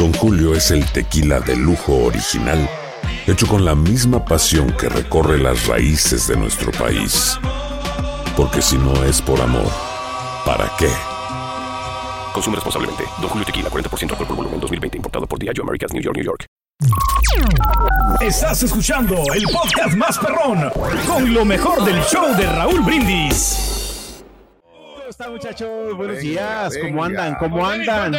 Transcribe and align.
Don 0.00 0.14
Julio 0.14 0.54
es 0.54 0.70
el 0.70 0.82
tequila 0.92 1.40
de 1.40 1.54
lujo 1.54 1.94
original, 2.06 2.66
hecho 3.26 3.46
con 3.46 3.66
la 3.66 3.74
misma 3.74 4.24
pasión 4.24 4.72
que 4.72 4.88
recorre 4.88 5.36
las 5.36 5.66
raíces 5.66 6.26
de 6.26 6.38
nuestro 6.38 6.72
país. 6.72 7.38
Porque 8.34 8.62
si 8.62 8.78
no 8.78 9.04
es 9.04 9.20
por 9.20 9.38
amor, 9.42 9.70
¿para 10.46 10.72
qué? 10.78 10.88
Consume 12.32 12.56
responsablemente. 12.56 13.04
Don 13.20 13.28
Julio 13.28 13.44
Tequila, 13.44 13.68
40% 13.68 14.12
alcohol 14.12 14.26
por 14.26 14.36
volumen, 14.36 14.58
2020. 14.58 14.96
Importado 14.96 15.26
por 15.26 15.38
Diageo 15.38 15.64
Americas, 15.64 15.92
New 15.92 16.02
York, 16.02 16.16
New 16.16 16.24
York. 16.24 16.46
Estás 18.22 18.62
escuchando 18.62 19.22
el 19.34 19.44
podcast 19.52 19.94
más 19.96 20.18
perrón 20.18 20.70
con 21.06 21.34
lo 21.34 21.44
mejor 21.44 21.84
del 21.84 22.00
show 22.04 22.34
de 22.38 22.46
Raúl 22.46 22.80
Brindis. 22.80 23.79
¿Cómo 25.20 25.36
están, 25.36 25.52
muchachos? 25.52 25.96
Buenos 25.98 26.16
Venga, 26.16 26.30
días. 26.30 26.78
¿Cómo 26.80 27.02
venga. 27.02 27.24
andan? 27.26 27.34
¿Cómo 27.38 27.66
andan? 27.66 28.14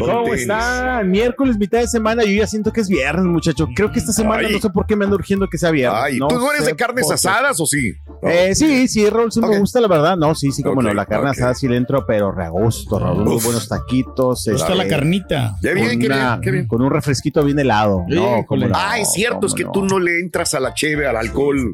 ¿Cómo 0.00 0.34
están? 0.34 1.08
Miércoles, 1.10 1.56
mitad 1.58 1.78
de 1.78 1.86
semana. 1.86 2.24
Yo 2.24 2.32
ya 2.32 2.46
siento 2.48 2.72
que 2.72 2.80
es 2.80 2.88
viernes, 2.88 3.24
muchacho. 3.24 3.68
Creo 3.72 3.92
que 3.92 4.00
esta 4.00 4.12
semana 4.12 4.48
Ay. 4.48 4.54
no 4.54 4.58
sé 4.60 4.70
por 4.70 4.84
qué 4.84 4.96
me 4.96 5.04
anda 5.04 5.14
urgiendo 5.14 5.48
que 5.48 5.58
sea 5.58 5.70
viernes. 5.70 6.00
Ay, 6.02 6.18
¿tú 6.18 6.26
no 6.28 6.52
eres 6.52 6.66
de 6.66 6.74
carnes 6.74 7.04
por 7.04 7.14
asadas 7.14 7.60
o 7.60 7.66
sí? 7.66 7.92
Eh, 8.22 8.52
sí, 8.56 8.88
sí, 8.88 9.08
Raúl, 9.08 9.30
sí 9.30 9.40
me 9.40 9.58
gusta, 9.58 9.80
la 9.80 9.86
verdad. 9.86 10.16
No, 10.16 10.34
sí, 10.34 10.50
sí, 10.50 10.64
como 10.64 10.82
no. 10.82 10.92
La 10.92 11.06
carne 11.06 11.30
asada 11.30 11.54
sí 11.54 11.68
le 11.68 11.76
entro, 11.76 12.04
pero 12.04 12.32
re 12.32 12.46
a 12.46 12.48
gusto, 12.48 12.98
Raúl. 12.98 13.28
Uf. 13.28 13.44
buenos 13.44 13.68
taquitos. 13.68 14.44
Me 14.48 14.54
gusta 14.54 14.72
este, 14.72 14.84
la 14.84 14.88
carnita. 14.88 15.56
Ya 15.62 15.72
bien, 15.72 15.86
con, 15.88 15.98
qué 16.00 16.08
bien, 16.08 16.40
qué 16.42 16.50
bien. 16.50 16.66
con 16.66 16.82
un 16.82 16.90
refresquito 16.90 17.44
bien 17.44 17.60
helado. 17.60 18.04
No, 18.08 18.38
Híjole. 18.40 18.46
cómo 18.46 18.68
no, 18.68 18.74
Ah, 18.74 18.98
es 18.98 19.12
cierto, 19.12 19.46
es 19.46 19.54
que 19.54 19.66
tú 19.72 19.84
no 19.84 20.00
le 20.00 20.18
entras 20.18 20.52
a 20.54 20.60
la 20.60 20.74
cheve, 20.74 21.06
al 21.06 21.16
alcohol 21.16 21.72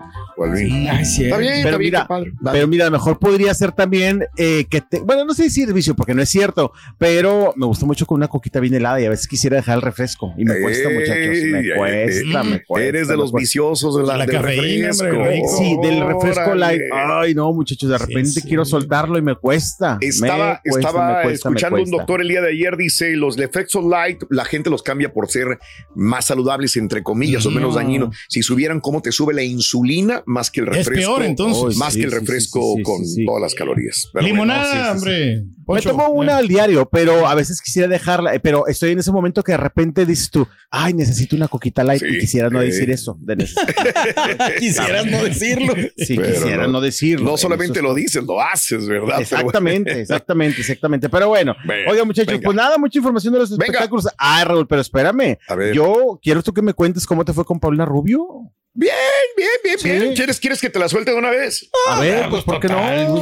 sí. 0.56 1.25
Está 1.25 1.39
bien, 1.39 1.62
Pero 1.62 1.77
está 1.77 1.79
bien, 1.79 1.79
mira. 1.79 2.06
Pero 2.53 2.69
mira, 2.69 2.91
mejor 2.91 3.19
podría 3.19 3.53
ser 3.55 3.73
también 3.73 4.18
eh, 4.37 4.67
que 4.71 4.81
te, 4.81 5.01
bueno, 5.01 5.25
no 5.25 5.35
sé 5.35 5.51
si 5.51 5.63
es 5.63 5.73
vicio 5.73 5.95
porque 5.95 6.15
no 6.15 6.23
es 6.23 6.29
cierto, 6.29 6.73
pero 6.99 7.53
me 7.57 7.67
gusta 7.67 7.87
mucho 7.87 8.07
con 8.07 8.17
una 8.17 8.29
coquita 8.29 8.61
bien 8.61 8.75
helada 8.75 9.01
y 9.01 9.05
a 9.07 9.11
veces 9.11 9.27
quisiera 9.29 9.57
dejar 9.57 9.77
el 9.77 9.83
refresco 9.83 10.35
y 10.37 10.45
me 10.45 10.61
cuesta, 10.61 10.89
Ey, 10.89 10.95
muchachos, 10.95 11.45
me 11.53 11.75
cuesta, 11.77 12.41
ey. 12.43 12.49
me 12.51 12.65
cuesta. 12.65 12.89
Eres 12.89 13.09
de 13.09 13.17
los 13.17 13.31
cuesta. 13.31 13.39
viciosos 13.43 13.97
de 13.97 14.03
la, 14.05 14.17
La 14.19 14.27
del 14.27 14.37
cafeína, 14.37 14.89
refresco. 14.89 15.57
Sí, 15.59 15.77
del 15.83 16.01
refresco 16.07 16.41
Órale. 16.51 16.59
light. 16.61 16.83
Ay, 16.93 17.35
no, 17.35 17.53
muchachos, 17.53 17.89
de 17.91 17.99
repente 17.99 18.31
sí. 18.31 18.43
quiero 18.43 18.65
soltarlo 18.65 19.19
y 19.19 19.23
me 19.23 19.35
cuesta. 19.37 19.99
Estaba, 20.01 20.61
Me 20.65 20.71
cuesta, 20.71 20.89
estaba 20.89 21.17
me 21.19 21.23
cuesta, 21.23 21.51
me 21.51 21.57
escuchando 21.57 21.83
un 21.83 21.91
doctor 21.91 22.21
el 22.21 22.29
día 22.29 22.41
de 22.43 22.51
ayer, 22.51 22.77
dice, 22.77 23.11
los 23.17 23.37
defectos 23.37 23.85
light, 23.85 24.23
la 24.31 24.45
gente 24.45 24.71
los 24.71 24.83
cambia 24.83 25.13
por 25.13 25.29
ser 25.31 25.59
más 25.95 26.27
saludables, 26.27 26.77
entre 26.77 27.03
comillas, 27.03 27.45
o 27.47 27.51
menos 27.51 27.71
No. 27.75 27.77
dañinos. 27.77 28.17
Si 28.29 28.43
subieran 28.43 28.81
cómo 28.81 29.03
te 29.03 29.13
sube 29.13 29.35
la 29.35 29.43
insulina, 29.43 30.23
más 30.27 30.51
que 30.51 30.61
el 30.61 30.69
Es 30.69 30.77
refresco. 30.87 31.01
peor, 31.17 31.23
entonces. 31.25 31.77
Más 31.79 31.93
sí, 31.95 32.01
que 32.01 32.07
el 32.07 32.13
refresco 32.13 32.61
sí, 32.61 32.77
sí, 32.79 32.83
con 32.83 33.05
sí, 33.05 33.15
sí. 33.17 33.27
todas 33.27 33.43
las 33.43 33.55
calorías. 33.55 34.08
Pero 34.12 34.23
bueno, 34.23 34.27
Limonada, 34.45 34.64
sí, 34.64 34.70
sí, 34.70 34.83
sí. 34.83 34.91
hombre. 34.91 35.45
Me 35.70 35.83
tomo 35.83 36.09
una 36.09 36.39
al 36.39 36.48
diario, 36.48 36.89
pero 36.91 37.27
a 37.28 37.34
veces 37.34 37.61
quisiera 37.61 37.87
dejarla, 37.89 38.34
eh, 38.34 38.41
pero 38.41 38.67
estoy 38.69 38.92
en 38.92 39.00
ese 39.00 39.12
momento 39.12 39.42
que 39.42 39.53
de 39.53 39.59
repente 39.59 40.06
dices 40.06 40.31
tú, 40.31 40.48
ay, 40.70 40.95
necesito 40.95 41.37
una 41.37 41.47
coquita 41.47 41.84
light 41.84 42.00
Sí, 42.00 42.06
y 42.11 42.19
quisiera 42.20 42.48
no 42.48 42.61
decir 42.61 42.91
eso. 42.91 43.19
de 43.20 43.37
Quisieras 44.59 45.06
no 45.06 45.23
decirlo. 45.25 45.75
sí, 45.97 46.17
Pero 46.17 46.33
quisiera 46.33 46.62
no- 46.67 46.73
no, 46.73 46.81
decirlo. 46.81 47.31
No 47.33 47.37
solamente 47.37 47.83
lo 47.83 47.91
es- 47.91 47.97
dices, 47.97 48.25
lo 48.25 48.41
haces, 48.41 48.87
¿verdad? 48.88 49.06
Bueno. 49.06 49.21
Exactamente, 49.21 50.00
exactamente, 50.00 50.60
exactamente. 50.60 51.09
Pero 51.09 51.28
bueno, 51.28 51.54
Venga, 51.66 51.91
oiga, 51.91 52.04
muchachos, 52.04 52.33
venga. 52.33 52.44
pues 52.44 52.56
nada, 52.56 52.78
mucha 52.78 52.99
información 52.99 53.33
de 53.34 53.41
los 53.41 53.50
Venga. 53.50 53.65
espectáculos. 53.66 54.09
Ay, 54.16 54.44
Raúl, 54.44 54.66
pero 54.66 54.81
espérame. 54.81 55.37
A 55.49 55.54
ver. 55.54 55.75
Yo 55.75 56.19
quiero 56.22 56.43
tú 56.43 56.53
que 56.53 56.62
me 56.62 56.72
cuentes 56.72 57.06
cómo 57.06 57.25
te 57.25 57.33
fue 57.33 57.44
con 57.44 57.60
Paulina 57.60 57.84
Rubio. 57.84 58.27
Bien, 58.75 58.95
bien, 59.37 59.49
bien, 59.65 59.79
Sí. 59.79 59.91
bien. 59.91 60.15
¿Quieres, 60.15 60.39
¿Quieres 60.39 60.61
que 60.61 60.71
te 60.71 60.79
la 60.79 60.89
suelte 60.89 61.11
de 61.11 61.17
una 61.17 61.31
vez? 61.31 61.69
A 61.89 62.01
ver, 62.01 62.29
pues, 62.31 62.45
¿por 62.45 62.61
qué 62.61 62.69
no? 62.69 62.77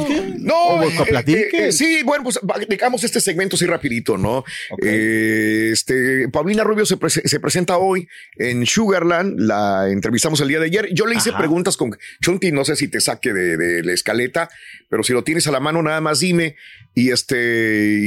pues. 0.05 0.39
No, 0.39 0.55
O 0.55 0.83
eh, 0.83 1.23
eh, 1.25 1.49
eh, 1.51 1.71
sí, 1.71 2.03
bueno, 2.03 2.23
pues 2.23 2.39
digamos 2.69 3.03
este 3.03 3.19
segmento 3.19 3.55
así 3.55 3.65
rapidito, 3.65 4.17
¿no? 4.17 4.43
Eh, 4.83 5.69
este, 5.73 6.29
Paulina 6.29 6.63
Rubio 6.63 6.85
se, 6.85 6.95
se 7.09 7.39
presenta 7.39 7.77
hoy 7.77 8.07
en 8.37 8.65
Sugarland, 8.67 9.39
la 9.39 9.89
entrevistamos 9.89 10.39
el 10.41 10.47
día 10.49 10.59
de 10.59 10.67
ayer. 10.67 10.89
Yo 10.93 11.05
le 11.07 11.15
hice 11.15 11.29
Ajá. 11.31 11.39
preguntas 11.39 11.75
con 11.75 11.97
Chunti, 12.21 12.51
no 12.51 12.63
sé 12.63 12.75
si 12.75 12.87
te 12.87 13.01
saque 13.01 13.33
de, 13.33 13.57
de 13.57 13.83
la 13.83 13.93
escaleta, 13.93 14.49
pero 14.89 15.01
si 15.03 15.13
lo 15.13 15.23
tienes 15.23 15.47
a 15.47 15.51
la 15.51 15.59
mano, 15.59 15.81
nada 15.81 16.01
más 16.01 16.19
dime 16.19 16.55
y 16.99 17.11
este, 17.11 17.37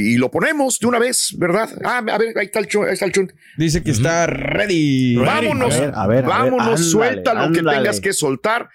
y 0.03 0.17
lo 0.17 0.29
ponemos 0.29 0.77
de 0.77 0.85
una 0.87 0.99
vez, 0.99 1.33
¿verdad? 1.37 1.69
Ah, 1.85 1.99
a 1.99 2.17
ver, 2.17 2.37
ahí 2.37 2.47
está 2.47 2.59
el, 2.59 2.67
Chun- 2.67 2.85
ahí 2.87 2.93
está 2.93 3.05
el 3.05 3.13
Chunti. 3.13 3.33
Dice 3.55 3.81
que 3.81 3.91
está 3.91 4.27
ready. 4.27 5.15
Vámonos, 5.15 5.73
A 5.73 5.79
ver, 5.79 5.83
a 5.83 5.89
ver, 5.89 5.93
a 5.95 6.07
ver, 6.07 6.25
vámonos, 6.25 6.59
ándale, 6.67 6.77
suelta 6.83 7.33
lo 7.33 7.53
que 7.53 7.61
tengas 7.63 8.01
que 8.01 8.11
soltar. 8.11 8.67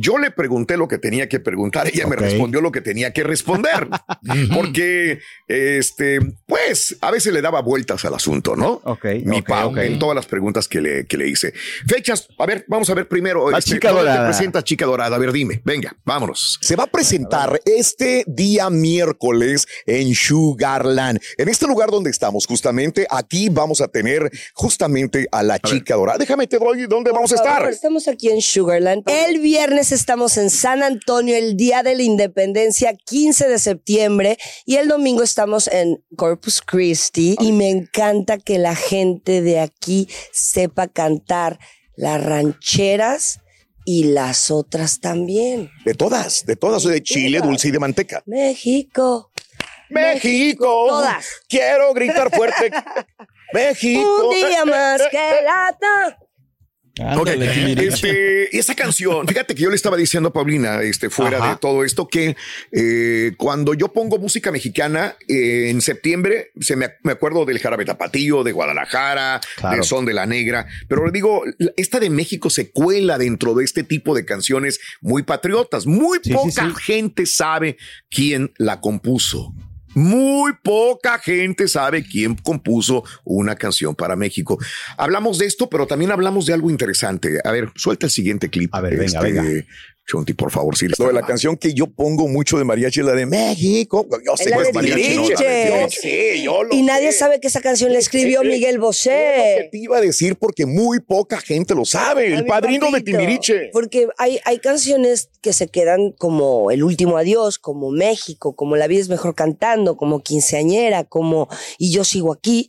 Yo 0.00 0.16
le 0.18 0.30
pregunté 0.30 0.76
lo 0.76 0.88
que 0.88 0.96
tenía 0.98 1.28
que 1.28 1.40
preguntar, 1.40 1.86
ella 1.88 2.06
me 2.06 2.16
respondió 2.16 2.60
lo 2.60 2.72
que 2.72 2.80
tenía 2.80 3.12
que 3.12 3.22
responder, 3.22 3.88
porque 4.54 5.20
este, 5.46 6.20
pues 6.46 6.96
a 7.00 7.10
veces 7.10 7.32
le 7.32 7.42
daba 7.42 7.60
vueltas 7.60 8.04
al 8.04 8.14
asunto, 8.14 8.56
¿no? 8.56 8.80
Ok, 8.84 9.04
Mi 9.24 9.40
ok, 9.40 9.46
Pau, 9.46 9.70
ok. 9.72 9.78
en 9.78 9.98
todas 9.98 10.14
las 10.14 10.26
preguntas 10.26 10.68
que 10.68 10.80
le, 10.80 11.06
que 11.06 11.16
le 11.16 11.28
hice. 11.28 11.52
Fechas, 11.86 12.28
a 12.38 12.46
ver, 12.46 12.64
vamos 12.68 12.88
a 12.88 12.94
ver 12.94 13.08
primero. 13.08 13.50
La 13.50 13.58
este, 13.58 13.72
chica 13.72 13.88
¿dónde 13.90 14.04
dorada. 14.04 14.26
te 14.26 14.32
presenta 14.32 14.62
Chica 14.64 14.86
Dorada? 14.86 15.16
A 15.16 15.18
ver, 15.18 15.32
dime, 15.32 15.60
venga, 15.64 15.94
vámonos. 16.04 16.58
se 16.62 16.76
va 16.76 16.84
a 16.84 16.86
presentar 16.86 17.60
este 17.64 18.24
día 18.26 18.70
miércoles 18.70 19.66
en 19.86 20.14
Sugarland. 20.14 21.20
En 21.36 21.48
este 21.48 21.66
lugar 21.66 21.90
donde 21.90 22.10
estamos, 22.10 22.46
justamente, 22.46 23.06
aquí 23.10 23.48
vamos 23.50 23.80
a 23.80 23.88
tener 23.88 24.30
justamente 24.54 25.28
a 25.30 25.42
la 25.42 25.58
chica 25.58 25.94
dorada. 25.94 26.18
Déjame 26.18 26.46
te 26.46 26.58
doy 26.58 26.86
dónde 26.86 27.10
vamos 27.10 27.32
a 27.32 27.34
estar. 27.34 27.68
Estamos 27.68 28.08
aquí 28.08 28.28
en 28.30 28.40
Sugarland. 28.40 29.02
El 29.06 29.40
viernes 29.40 29.89
estamos 29.92 30.36
en 30.36 30.50
San 30.50 30.82
Antonio, 30.82 31.36
el 31.36 31.56
día 31.56 31.82
de 31.82 31.94
la 31.94 32.02
independencia, 32.02 32.94
15 32.94 33.48
de 33.48 33.58
septiembre. 33.58 34.38
Y 34.66 34.76
el 34.76 34.88
domingo 34.88 35.22
estamos 35.22 35.68
en 35.68 36.04
Corpus 36.16 36.60
Christi. 36.60 37.36
Y 37.40 37.52
me 37.52 37.70
encanta 37.70 38.38
que 38.38 38.58
la 38.58 38.74
gente 38.74 39.42
de 39.42 39.60
aquí 39.60 40.08
sepa 40.32 40.88
cantar 40.88 41.58
las 41.96 42.22
rancheras 42.22 43.40
y 43.84 44.04
las 44.04 44.50
otras 44.50 45.00
también. 45.00 45.70
De 45.84 45.94
todas, 45.94 46.44
de 46.46 46.56
todas, 46.56 46.84
de 46.84 47.02
chile, 47.02 47.40
dulce 47.40 47.68
y 47.68 47.70
de 47.70 47.78
manteca. 47.78 48.22
México. 48.26 49.30
México, 49.90 50.86
Todas. 50.88 51.26
quiero 51.48 51.92
gritar 51.92 52.34
fuerte. 52.34 52.70
México. 53.52 54.28
Un 54.28 54.34
día 54.34 54.64
más 54.64 55.02
que 55.10 55.42
lata. 55.44 56.18
Ándale, 57.02 57.48
Ok, 57.48 57.54
Timbiriche. 57.54 57.86
este, 58.10 58.58
esa 58.58 58.74
canción, 58.74 59.26
fíjate 59.26 59.54
que 59.54 59.62
yo 59.62 59.70
le 59.70 59.76
estaba 59.76 59.96
diciendo 59.96 60.28
a 60.30 60.32
Paulina, 60.32 60.82
este, 60.82 61.10
fuera 61.10 61.38
Ajá. 61.38 61.50
de 61.50 61.56
todo 61.56 61.84
esto, 61.84 62.08
que 62.08 62.36
eh, 62.72 63.32
cuando 63.36 63.74
yo 63.74 63.88
pongo 63.92 64.18
música 64.18 64.50
mexicana 64.52 65.16
eh, 65.28 65.70
en 65.70 65.80
septiembre, 65.80 66.50
se 66.60 66.76
me, 66.76 66.90
me 67.02 67.12
acuerdo 67.12 67.44
del 67.44 67.58
Jarabe 67.58 67.84
Tapatío, 67.84 68.42
de 68.44 68.52
Guadalajara, 68.52 69.40
Claro. 69.56 69.76
del 69.76 69.84
Son 69.84 70.04
de 70.04 70.14
la 70.14 70.26
Negra, 70.26 70.66
pero 70.88 71.04
le 71.06 71.12
digo, 71.12 71.42
esta 71.76 72.00
de 72.00 72.10
México 72.10 72.50
se 72.50 72.70
cuela 72.70 73.18
dentro 73.18 73.54
de 73.54 73.64
este 73.64 73.82
tipo 73.82 74.14
de 74.14 74.24
canciones 74.24 74.80
muy 75.00 75.22
patriotas. 75.22 75.86
Muy 75.86 76.18
Sí, 76.22 76.30
sí, 76.30 76.32
poca 76.34 76.50
sí. 76.68 76.82
gente 76.82 77.26
sabe 77.26 77.76
quién 78.10 78.52
la 78.58 78.80
compuso. 78.80 79.52
Muy 79.94 80.52
poca 80.62 81.18
gente 81.18 81.68
sabe 81.68 82.04
quién 82.04 82.34
compuso 82.36 83.04
una 83.24 83.56
canción 83.56 83.94
para 83.94 84.16
México. 84.16 84.58
Hablamos 84.96 85.38
de 85.38 85.46
esto, 85.46 85.68
pero 85.68 85.86
también 85.86 86.10
hablamos 86.12 86.46
de 86.46 86.54
algo 86.54 86.70
interesante. 86.70 87.40
A 87.44 87.50
ver, 87.50 87.70
suelta 87.74 88.06
el 88.06 88.12
siguiente 88.12 88.50
clip. 88.50 88.74
A 88.74 88.80
ver, 88.80 88.96
venga, 88.96 89.04
Este, 89.04 89.20
venga. 89.20 89.66
Chonti, 90.10 90.34
por 90.34 90.50
favor, 90.50 90.76
sí. 90.76 90.88
Lo 90.98 91.06
de 91.06 91.12
la 91.12 91.22
canción 91.24 91.56
que 91.56 91.72
yo 91.72 91.86
pongo 91.86 92.26
mucho 92.26 92.58
de 92.58 92.64
mariachi 92.64 92.98
es 92.98 93.06
la 93.06 93.12
de 93.12 93.26
México. 93.26 94.08
Yo 94.26 94.36
sé 94.36 94.50
que 94.50 94.60
es 94.60 94.74
mariachi, 94.74 95.14
Yo 95.14 95.88
sé, 95.88 96.42
yo 96.42 96.64
lo 96.64 96.74
Y 96.74 96.82
nadie 96.82 97.12
sabe 97.12 97.38
que 97.38 97.46
esa 97.46 97.60
canción 97.60 97.92
la 97.92 98.00
escribió 98.00 98.40
Sí, 98.40 98.48
Miguel 98.48 98.70
Es 98.70 98.74
lo 98.74 98.80
que 98.80 98.86
Bosé. 98.86 99.68
te 99.70 99.78
iba 99.78 99.98
a 99.98 100.00
decir 100.00 100.34
porque 100.34 100.66
muy 100.66 100.98
poca 100.98 101.40
gente 101.40 101.76
lo 101.76 101.84
sabe. 101.84 102.34
A 102.34 102.38
El 102.38 102.44
padrino 102.44 102.90
de. 102.90 103.02
Timbiriche. 103.02 103.70
Porque 103.72 104.08
hay, 104.18 104.40
hay 104.44 104.58
canciones 104.58 105.30
que 105.42 105.52
se 105.52 105.68
quedan 105.68 106.10
como 106.10 106.72
El 106.72 106.82
último 106.82 107.16
adiós, 107.16 107.60
como 107.60 107.92
México, 107.92 108.56
como 108.56 108.74
La 108.74 108.88
vida 108.88 109.02
es 109.02 109.08
mejor 109.08 109.36
cantando, 109.36 109.96
como 109.96 110.24
Quinceañera, 110.24 111.04
como 111.04 111.48
Y 111.78 111.92
yo 111.92 112.02
sigo 112.02 112.32
aquí, 112.32 112.68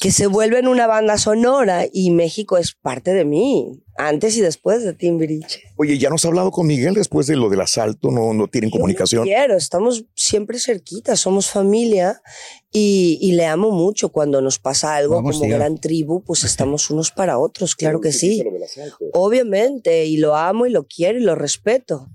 que 0.00 0.12
se 0.12 0.28
vuelven 0.28 0.68
una 0.68 0.86
banda 0.86 1.18
sonora 1.18 1.84
y 1.92 2.12
México 2.12 2.58
es 2.58 2.74
parte 2.74 3.12
de 3.12 3.24
mí. 3.24 3.82
Antes 3.98 4.36
y 4.36 4.40
después 4.40 4.84
de 4.84 4.92
Timbiriche. 4.92 5.62
Oye, 5.76 5.98
¿ya 5.98 6.10
nos 6.10 6.24
ha 6.24 6.28
hablado 6.28 6.50
con 6.50 6.66
Miguel 6.66 6.94
después 6.94 7.26
de 7.26 7.36
lo 7.36 7.48
del 7.48 7.60
asalto? 7.62 8.10
¿No, 8.10 8.34
no 8.34 8.46
tienen 8.48 8.70
comunicación? 8.70 9.24
Quiero, 9.24 9.56
estamos 9.56 10.04
siempre 10.14 10.58
cerquitas, 10.58 11.20
somos 11.20 11.48
familia 11.50 12.20
y, 12.70 13.18
y 13.22 13.32
le 13.32 13.46
amo 13.46 13.70
mucho 13.70 14.10
cuando 14.10 14.40
nos 14.42 14.58
pasa 14.58 14.96
algo 14.96 15.14
Vamos, 15.14 15.36
como 15.36 15.46
tía. 15.46 15.56
gran 15.56 15.78
tribu, 15.78 16.22
pues 16.22 16.44
estamos 16.44 16.90
unos 16.90 17.10
para 17.10 17.38
otros, 17.38 17.74
claro 17.74 18.00
que 18.00 18.12
sí. 18.12 18.42
Obviamente, 19.12 20.04
y 20.04 20.18
lo 20.18 20.36
amo 20.36 20.66
y 20.66 20.70
lo 20.70 20.86
quiero 20.86 21.18
y 21.18 21.22
lo 21.22 21.34
respeto. 21.34 22.08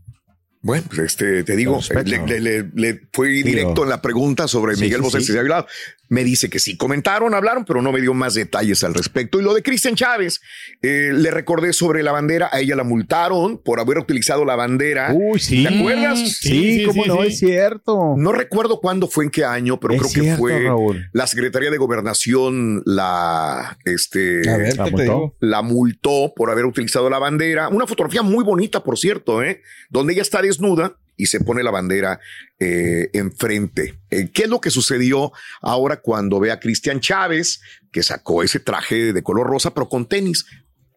Bueno, 0.64 0.84
pues 0.90 1.00
este, 1.00 1.44
te 1.44 1.56
digo, 1.56 1.80
le, 2.06 2.20
le- 2.28 2.40
le- 2.40 2.70
le 2.76 3.02
fui 3.12 3.42
directo 3.42 3.84
en 3.84 3.90
la 3.90 4.02
pregunta 4.02 4.48
sobre 4.48 4.76
Sí, 4.76 4.84
Miguel 4.84 5.00
sí, 5.00 5.04
Bosé 5.04 5.20
sí. 5.20 5.26
si 5.26 5.32
se 5.34 5.40
había 5.40 5.54
hablado. 5.56 5.68
Me 6.08 6.26
dice 6.26 6.50
que 6.50 6.60
sí, 6.60 6.76
comentaron, 6.76 7.34
hablaron, 7.34 7.64
pero 7.64 7.82
no 7.82 7.94
me 7.94 8.02
dio 8.02 8.14
más 8.14 8.34
detalles 8.34 8.84
al 8.84 8.94
respecto. 8.94 9.40
Y 9.40 9.44
lo 9.44 9.54
de 9.54 9.64
Cristian 9.64 9.96
Chávez, 9.96 10.42
eh, 10.82 11.12
le 11.16 11.32
recordé 11.32 11.72
sobre 11.72 12.04
la 12.04 12.12
bandera, 12.12 12.50
a 12.52 12.60
ella 12.60 12.76
la 12.76 12.84
multaron 12.84 13.58
por 13.64 13.80
haber 13.80 13.98
utilizado 13.98 14.44
la 14.44 14.58
bandera. 14.58 15.14
Uy, 15.16 15.40
sí. 15.40 15.64
¿Te 15.64 15.74
acuerdas? 15.80 16.20
Sí, 16.20 16.32
Sí, 16.50 16.78
sí, 16.80 16.84
cómo 16.86 17.04
sí, 17.04 17.10
no, 17.10 17.22
sí. 17.22 17.28
es 17.30 17.40
cierto. 17.40 18.16
No 18.18 18.34
recuerdo 18.34 18.82
cuándo 18.82 19.08
fue, 19.08 19.24
en 19.24 19.30
qué 19.32 19.46
año, 19.46 19.80
pero 19.80 19.94
Es 19.94 20.02
creo 20.14 20.26
que 20.26 20.36
fue 20.36 20.64
Raúl. 20.66 21.10
la 21.14 21.28
Secretaría 21.28 21.72
de 21.72 21.78
Gobernación 21.78 22.84
la, 22.86 23.78
este, 23.86 24.48
A 24.50 24.58
ver, 24.58 24.78
¿La 24.78 24.84
¿qué 24.84 24.92
te 24.92 24.98
multó? 24.98 25.02
digo? 25.14 25.38
la 25.40 25.62
multó 25.62 26.34
por 26.36 26.52
haber 26.52 26.66
utilizado 26.66 27.10
la 27.10 27.20
bandera. 27.20 27.70
Una 27.70 27.88
fotografía 27.88 28.22
muy 28.22 28.44
bonita, 28.44 28.84
por 28.84 28.98
cierto, 29.00 29.42
¿eh? 29.42 29.62
donde 29.90 30.12
ella 30.14 30.22
está 30.24 30.42
desnuda 30.52 30.98
y 31.18 31.28
se 31.28 31.40
pone 31.40 31.64
la 31.64 31.72
bandera 31.72 32.20
eh, 32.60 33.10
enfrente. 33.14 34.00
Eh, 34.10 34.30
¿Qué 34.34 34.44
es 34.44 34.50
lo 34.50 34.60
que 34.60 34.70
sucedió 34.72 35.32
ahora 35.62 36.02
cuando 36.02 36.40
ve 36.40 36.52
a 36.52 36.60
Cristian 36.60 37.00
Chávez, 37.00 37.62
que 37.92 38.04
sacó 38.04 38.44
ese 38.44 38.60
traje 38.60 39.14
de 39.14 39.24
color 39.24 39.48
rosa, 39.48 39.74
pero 39.74 39.88
con 39.88 40.08
tenis? 40.08 40.46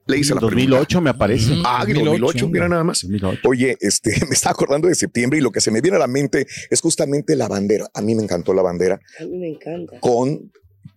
Le 0.07 0.19
hice 0.19 0.35
la 0.35 0.41
2008 0.41 1.01
me 1.01 1.11
aparece. 1.11 1.55
Ah, 1.65 1.85
2008, 1.87 2.49
mira 2.49 2.69
nada 2.69 2.85
más. 2.85 3.01
2008. 3.03 3.41
Oye, 3.49 3.77
este, 3.81 4.11
me 4.29 4.35
estaba 4.35 4.53
acordando 4.53 4.89
de 4.89 4.95
septiembre 4.95 5.39
y 5.39 5.43
lo 5.43 5.51
que 5.51 5.61
se 5.61 5.71
me 5.71 5.81
viene 5.81 5.97
a 5.97 6.01
la 6.01 6.07
mente 6.07 6.47
es 6.71 6.81
justamente 6.81 7.37
la 7.37 7.49
bandera. 7.49 7.89
A 7.95 8.03
mí 8.03 8.15
me 8.15 8.23
encantó 8.23 8.53
la 8.53 8.63
bandera 8.63 9.01
A 9.21 9.25
mí 9.25 9.39
me 9.39 9.49
encanta. 9.49 9.99
con 10.01 10.53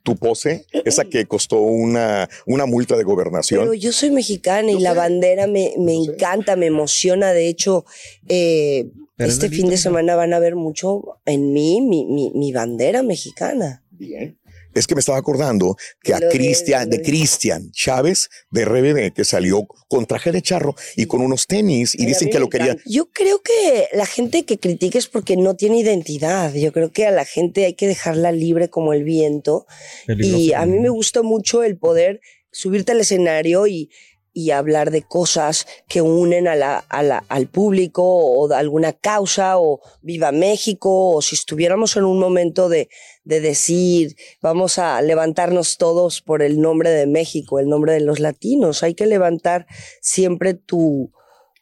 tu 0.08 0.16
pose, 0.16 0.66
esa 0.86 1.04
que 1.04 1.26
costó 1.26 1.60
una, 1.60 2.30
una 2.46 2.66
multa 2.66 2.96
de 2.96 3.04
gobernación. 3.04 3.60
Pero 3.60 3.74
yo 3.74 3.92
soy 3.92 4.10
mexicana 4.10 4.72
y 4.72 4.80
la 4.80 4.94
bandera 4.94 5.48
me, 5.48 5.74
me 5.78 5.96
encanta, 5.96 6.56
me 6.56 6.68
emociona. 6.68 7.34
De 7.34 7.50
hecho, 7.50 7.84
eh, 8.30 8.90
este 9.18 9.48
es 9.48 9.52
fin 9.52 9.68
de 9.68 9.76
semana 9.76 10.16
van 10.16 10.34
a 10.34 10.40
ver 10.40 10.56
mucho 10.56 11.20
en 11.26 11.52
mí 11.52 11.82
mi, 11.82 12.06
mi, 12.06 12.32
mi 12.34 12.54
bandera 12.54 13.04
mexicana. 13.04 13.84
Bien. 13.90 14.37
Es 14.78 14.88
que 14.88 14.96
me 14.96 15.00
estaba 15.00 15.18
acordando 15.18 15.76
que 16.02 16.14
a 16.14 16.20
Cristian, 16.30 16.90
de 16.90 17.02
Cristian 17.02 17.72
Chávez 17.72 18.30
de 18.52 18.66
RBD, 18.66 19.14
que 19.14 19.26
salió 19.26 19.68
con 19.88 20.06
traje 20.06 20.32
de 20.32 20.42
charro 20.42 20.76
y 20.96 21.06
con 21.06 21.22
unos 21.22 21.48
tenis 21.48 21.96
y 21.96 22.06
dicen 22.06 22.30
que 22.30 22.40
lo 22.40 22.50
querían. 22.50 22.80
Yo 22.86 23.10
creo 23.10 23.42
que 23.42 23.88
la 23.94 24.06
gente 24.06 24.46
que 24.46 24.60
critica 24.60 24.98
es 24.98 25.08
porque 25.08 25.38
no 25.38 25.56
tiene 25.56 25.80
identidad. 25.80 26.54
Yo 26.54 26.72
creo 26.72 26.92
que 26.92 27.06
a 27.06 27.12
la 27.12 27.26
gente 27.26 27.66
hay 27.66 27.74
que 27.74 27.88
dejarla 27.88 28.32
libre 28.32 28.70
como 28.70 28.94
el 28.94 29.04
viento. 29.04 29.66
Y 30.08 30.54
a 30.54 30.66
mí 30.66 30.80
me 30.80 30.90
gusta 30.90 31.22
mucho 31.22 31.64
el 31.64 31.78
poder 31.78 32.22
subirte 32.52 32.92
al 32.92 33.02
escenario 33.02 33.68
y, 33.68 33.90
y 34.40 34.52
hablar 34.52 34.92
de 34.92 35.02
cosas 35.02 35.66
que 35.88 36.04
unen 36.04 36.48
a 36.48 36.56
la, 36.56 36.78
a 36.90 37.02
la- 37.02 37.24
al 37.28 37.48
público 37.48 38.04
o 38.06 38.48
de 38.48 38.54
alguna 38.56 38.94
causa 38.94 39.58
o 39.58 39.80
viva 40.04 40.32
México 40.32 41.10
o 41.16 41.24
si 41.24 41.34
estuviéramos 41.34 41.96
en 41.98 42.04
un 42.04 42.20
momento 42.20 42.70
de, 42.70 42.88
de 43.24 43.40
decir 43.42 44.16
vamos 44.40 44.78
a 44.78 45.02
levantarnos 45.02 45.78
todos 45.78 46.22
por 46.22 46.44
el 46.44 46.62
nombre 46.62 46.92
de 46.92 47.08
México, 47.08 47.58
el 47.58 47.68
nombre 47.68 47.94
de 47.94 48.02
los 48.02 48.20
latinos. 48.20 48.84
Hay 48.84 48.94
que 48.94 49.08
levantar 49.08 49.66
siempre 50.02 50.54
tu, 50.54 51.12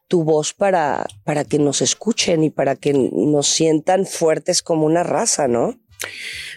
tu 0.09 0.25
voz 0.25 0.53
para, 0.53 1.05
para 1.23 1.45
que 1.45 1.59
nos 1.59 1.81
escuchen 1.81 2.43
y 2.43 2.49
para 2.49 2.75
que 2.75 2.91
nos 2.93 3.47
sientan 3.47 4.05
fuertes 4.05 4.61
como 4.61 4.85
una 4.85 5.03
raza, 5.03 5.47
¿no? 5.47 5.79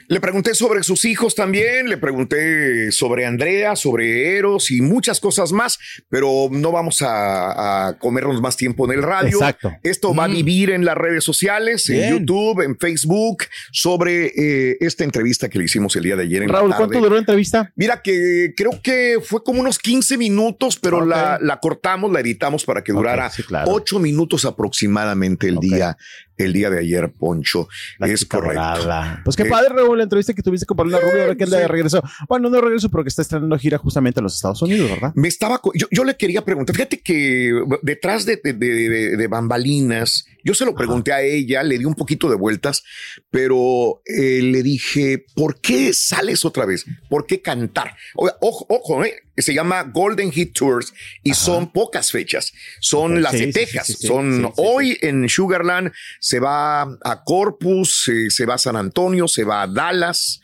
Le 0.09 0.21
pregunté 0.21 0.55
sobre 0.55 0.83
sus 0.85 1.05
hijos 1.05 1.35
también, 1.35 1.91
le 1.91 1.99
pregunté 1.99 2.91
sobre 2.93 3.27
Andrea, 3.27 3.77
sobre 3.77 4.39
Eros 4.39 4.71
y 4.71 4.81
muchas 4.81 5.21
cosas 5.21 5.53
más, 5.53 5.79
pero 6.09 6.49
no 6.51 6.73
vamos 6.73 7.03
a, 7.03 7.89
a 7.89 7.99
comernos 7.99 8.41
más 8.41 8.57
tiempo 8.57 8.87
en 8.87 8.99
el 8.99 9.03
radio. 9.03 9.37
Exacto. 9.37 9.71
Esto 9.83 10.15
va 10.15 10.25
a 10.25 10.29
vivir 10.29 10.71
en 10.71 10.87
las 10.87 10.97
redes 10.97 11.25
sociales, 11.25 11.91
en. 11.91 12.09
YouTube, 12.09 12.63
en 12.63 12.79
Facebook, 12.79 13.45
sobre 13.71 14.33
eh, 14.35 14.79
esta 14.81 15.05
entrevista 15.05 15.51
que 15.51 15.59
le 15.59 15.67
hicimos 15.67 15.95
el 15.97 16.05
día 16.05 16.17
de 16.17 16.23
ayer 16.23 16.43
en 16.43 16.49
Raúl, 16.49 16.71
la 16.71 16.77
tarde. 16.77 16.87
¿cuánto 16.89 17.05
duró 17.05 17.15
la 17.17 17.21
entrevista? 17.21 17.71
Mira 17.77 18.01
que 18.01 18.55
creo 18.57 18.81
que 18.83 19.19
fue 19.23 19.45
como 19.45 19.61
unos 19.61 19.79
15 19.79 20.17
minutos, 20.17 20.79
pero 20.81 21.05
la, 21.05 21.39
la 21.43 21.61
cortamos, 21.61 22.11
la 22.11 22.21
editamos 22.21 22.65
para 22.65 22.83
que 22.83 22.93
durara 22.93 23.29
sí, 23.29 23.43
claro. 23.43 23.71
ocho 23.71 23.99
minutos 23.99 24.47
aproximadamente 24.47 25.49
el 25.49 25.59
día, 25.59 25.99
el 26.39 26.53
día 26.53 26.71
de 26.71 26.79
ayer, 26.81 27.13
Poncho. 27.13 27.69
La 27.99 28.07
es 28.09 28.25
correcto. 28.25 28.55
dorada. 28.61 29.21
Pues 29.25 29.37
qué 29.37 29.43
Eh, 29.43 29.47
padre, 29.51 29.69
Raúl, 29.75 29.99
la 29.99 30.05
entrevista 30.05 30.33
que 30.33 30.43
tuviste 30.43 30.67
con 30.67 30.77
Paulina 30.77 30.99
Rubio, 31.01 31.23
ahora 31.23 31.35
que 31.37 31.45
anda 31.45 31.57
sí. 31.57 31.63
de 31.63 31.69
regreso. 31.69 32.03
Bueno, 32.29 32.49
no 32.49 32.61
regreso, 32.61 32.89
pero 32.91 33.03
que 33.05 33.09
está 33.09 33.23
estrenando 33.23 33.59
gira 33.59 33.79
justamente 33.79 34.21
en 34.21 34.25
los 34.25 34.35
Estados 34.37 34.63
Unidos, 34.63 34.91
¿verdad? 34.91 35.13
Me 35.15 35.29
estaba, 35.29 35.61
yo, 35.75 35.87
yo 35.91 36.05
le 36.05 36.17
quería 36.17 36.45
preguntar, 36.45 36.75
fíjate 36.77 37.01
que 37.01 37.53
detrás 37.83 38.25
de, 38.25 38.41
de- 38.43 38.53
de- 38.53 38.89
de- 38.89 39.17
de 39.17 39.27
bambalinas, 39.27 40.27
yo 40.45 40.55
se 40.55 40.65
lo 40.65 40.75
pregunté 40.75 41.13
a 41.13 41.21
ella, 41.23 41.63
le 41.63 41.79
di 41.79 41.85
un 41.85 41.95
poquito 41.95 42.29
de 42.31 42.37
vueltas, 42.37 42.83
pero 43.31 44.01
eh, 44.07 44.41
le 44.43 44.63
dije, 44.63 45.25
¿por 45.35 45.61
qué 45.61 45.93
sales 45.93 46.45
otra 46.45 46.65
vez? 46.67 46.85
¿Por 47.09 47.27
qué 47.27 47.41
cantar? 47.43 47.95
O- 48.15 48.31
Ojo, 48.41 48.67
ojo, 48.69 49.05
eh, 49.05 49.15
se 49.43 49.55
llama 49.55 49.83
Golden 49.85 50.31
Hit 50.33 50.53
Tours 50.55 50.93
y 51.23 51.35
son 51.35 51.73
pocas 51.73 52.11
fechas, 52.11 52.53
son 52.81 53.23
las 53.23 53.33
sí, 53.33 53.47
de 53.47 53.53
Texas, 53.53 53.87
sí, 53.87 53.93
sí, 53.95 53.99
sí, 54.03 54.07
son 54.09 54.53
hoy 54.57 54.97
en 55.03 55.29
Sugarland, 55.29 55.93
se 56.21 56.41
va 56.41 56.83
a 56.83 57.23
Corpus, 57.25 58.09
eh, 58.09 58.31
se 58.31 58.47
va 58.47 58.55
a 58.55 58.59
San 58.59 58.77
Antonio, 58.77 59.29
se 59.29 59.45
va 59.45 59.63
a 59.63 59.67
Dallas. 59.67 60.41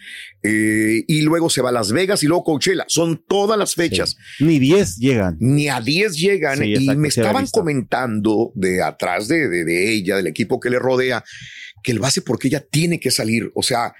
eh, 0.46 1.02
y 1.08 1.22
luego 1.22 1.48
se 1.48 1.62
va 1.62 1.70
a 1.70 1.72
Las 1.72 1.90
Vegas 1.90 2.22
y 2.22 2.26
luego 2.26 2.44
Coachella. 2.44 2.84
Son 2.86 3.24
todas 3.26 3.58
las 3.58 3.74
fechas. 3.74 4.16
Ni 4.40 4.58
10 4.58 4.96
llegan. 4.98 5.36
ni 5.40 5.68
a 5.68 5.80
10 5.80 6.16
llegan 6.18 6.62
y 6.62 6.74
me 6.96 7.08
estaban 7.08 7.46
comentando 7.46 8.52
de 8.54 8.82
atrás 8.82 9.26
de, 9.28 9.48
de- 9.48 9.64
de 9.64 9.92
ella, 9.94 10.16
del 10.16 10.26
equipo 10.26 10.60
que 10.60 10.68
le 10.68 10.78
rodea, 10.78 11.24
que 11.82 11.92
el 11.92 11.98
base 11.98 12.20
porque 12.20 12.48
ella 12.48 12.60
tiene 12.70 13.00
que 13.00 13.10
salir, 13.10 13.50
o 13.54 13.62
sea, 13.62 13.94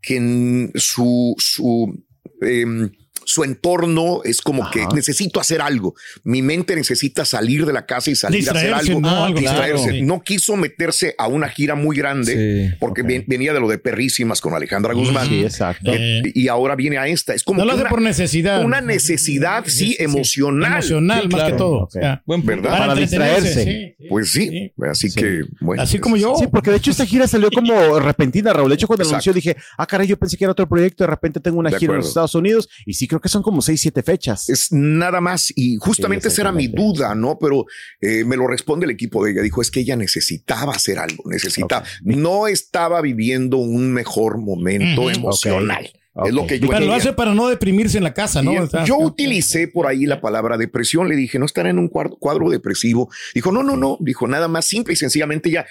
que 0.00 0.16
en 0.16 0.72
su, 0.76 1.34
su, 1.38 2.02
em, 2.40 2.90
su 3.24 3.44
entorno 3.44 4.20
es 4.24 4.40
como 4.40 4.62
Ajá. 4.64 4.72
que 4.72 4.86
necesito 4.94 5.40
hacer 5.40 5.60
algo. 5.60 5.94
Mi 6.24 6.42
mente 6.42 6.74
necesita 6.76 7.24
salir 7.24 7.64
de 7.66 7.72
la 7.72 7.86
casa 7.86 8.10
y 8.10 8.14
salir 8.14 8.48
a 8.48 8.52
hacer 8.52 8.74
algo. 8.74 9.00
¿no? 9.00 9.24
Algo, 9.24 9.38
distraerse. 9.40 9.88
claro. 9.90 10.04
No 10.06 10.22
quiso 10.22 10.56
meterse 10.56 11.14
a 11.18 11.26
una 11.28 11.48
gira 11.48 11.74
muy 11.74 11.96
grande 11.96 12.70
Sí, 12.72 12.76
porque 12.80 13.02
venía 13.02 13.52
de 13.52 13.60
lo 13.60 13.68
de 13.68 13.78
perrísimas 13.78 14.40
con 14.40 14.54
Alejandra 14.54 14.94
Guzmán. 14.94 15.26
Sí, 15.28 15.42
exacto. 15.42 15.92
Eh, 15.92 16.22
Y 16.34 16.48
ahora 16.48 16.76
viene 16.76 16.98
a 16.98 17.06
esta. 17.06 17.34
Es 17.34 17.42
como 17.42 17.58
no 17.58 17.64
lo 17.64 17.70
que 17.70 17.74
hace 17.74 17.80
una, 17.82 17.90
por 17.90 18.02
necesidad. 18.02 18.64
una 18.64 18.80
necesidad, 18.80 19.64
sí, 19.66 19.70
Sí, 19.72 19.86
sí. 19.94 19.96
emocional. 20.02 20.72
Emocional, 20.74 21.22
Sí, 21.22 21.28
más 21.28 21.50
que 21.50 21.56
todo. 21.56 21.76
Ok. 21.82 21.88
O 21.88 21.90
sea, 21.90 22.22
Buen 22.26 22.42
punto. 22.42 22.62
¿Verdad? 22.62 22.78
Para 22.78 22.94
distraerse. 22.94 23.64
sí, 23.98 24.06
Pues 24.08 24.30
sí, 24.30 24.48
sí. 24.48 24.72
así 24.90 25.10
Sí. 25.10 25.20
que 25.20 25.42
bueno. 25.60 25.82
Así 25.82 25.98
como 25.98 26.16
yo. 26.16 26.34
Sí, 26.38 26.46
porque 26.50 26.70
de 26.70 26.76
hecho 26.78 26.90
esta 26.90 27.06
gira 27.06 27.26
salió 27.26 27.50
como 27.50 27.98
repentina, 27.98 28.52
Raúl. 28.52 28.68
De 28.68 28.74
hecho, 28.76 28.86
cuando 28.86 29.08
anunció 29.08 29.32
dije, 29.32 29.56
ah, 29.78 29.86
caray, 29.86 30.06
yo 30.06 30.16
pensé 30.18 30.36
que 30.36 30.44
era 30.44 30.52
otro 30.52 30.68
proyecto. 30.68 31.04
De 31.04 31.08
repente 31.08 31.40
tengo 31.40 31.58
una 31.58 31.70
De 31.70 31.78
gira 31.78 31.92
en 31.92 31.98
los. 31.98 32.08
Estados 32.08 32.34
Unidos 32.34 32.68
y 32.86 32.94
sí 32.94 33.06
creo 33.12 33.20
que 33.20 33.28
son 33.28 33.42
como 33.42 33.60
6, 33.60 33.80
7 33.80 34.02
fechas. 34.02 34.48
Es 34.48 34.72
nada 34.72 35.20
más 35.20 35.52
y 35.54 35.76
justamente 35.76 36.30
Sí, 36.30 36.34
esa 36.34 36.42
era 36.42 36.52
mi 36.52 36.68
duda, 36.68 37.14
¿no? 37.14 37.38
Pero 37.38 37.66
eh, 38.00 38.24
me 38.24 38.36
lo 38.36 38.46
responde 38.46 38.86
el 38.86 38.90
equipo 38.90 39.24
de 39.24 39.32
ella. 39.32 39.42
Dijo, 39.42 39.60
es 39.60 39.70
que 39.70 39.80
ella 39.80 39.96
necesitaba 39.96 40.72
hacer 40.72 40.98
algo, 40.98 41.24
necesitaba, 41.26 41.84
no 42.02 42.46
estaba 42.46 43.00
viviendo 43.02 43.58
un 43.58 43.92
mejor 43.92 44.38
momento 44.38 45.10
emocional. 45.10 45.90
Es 46.14 46.34
lo 46.34 46.46
que 46.46 46.60
yo 46.60 46.68
Pero 46.68 46.84
lo 46.84 46.92
hace 46.92 47.14
para 47.14 47.34
no 47.34 47.48
deprimirse 47.48 47.96
en 47.96 48.04
la 48.04 48.12
casa, 48.12 48.42
¿no? 48.42 48.52
Y, 48.52 48.58
O 48.58 48.66
sea, 48.68 48.84
yo 48.84 48.98
utilicé 48.98 49.66
por 49.66 49.86
ahí 49.86 50.04
la 50.04 50.20
palabra 50.20 50.58
depresión, 50.58 51.08
le 51.08 51.16
dije, 51.16 51.38
no 51.38 51.46
estará 51.46 51.70
en 51.70 51.78
un 51.78 51.88
cuadro, 51.88 52.16
cuadro 52.16 52.50
depresivo. 52.50 53.10
Dijo, 53.34 53.50
no, 53.50 53.62
no, 53.62 53.78
no, 53.78 53.96
dijo 53.98 54.28
nada 54.28 54.46
más 54.46 54.66
simple 54.66 54.92
y 54.92 54.96
sencillamente 54.96 55.50
ya 55.50 55.64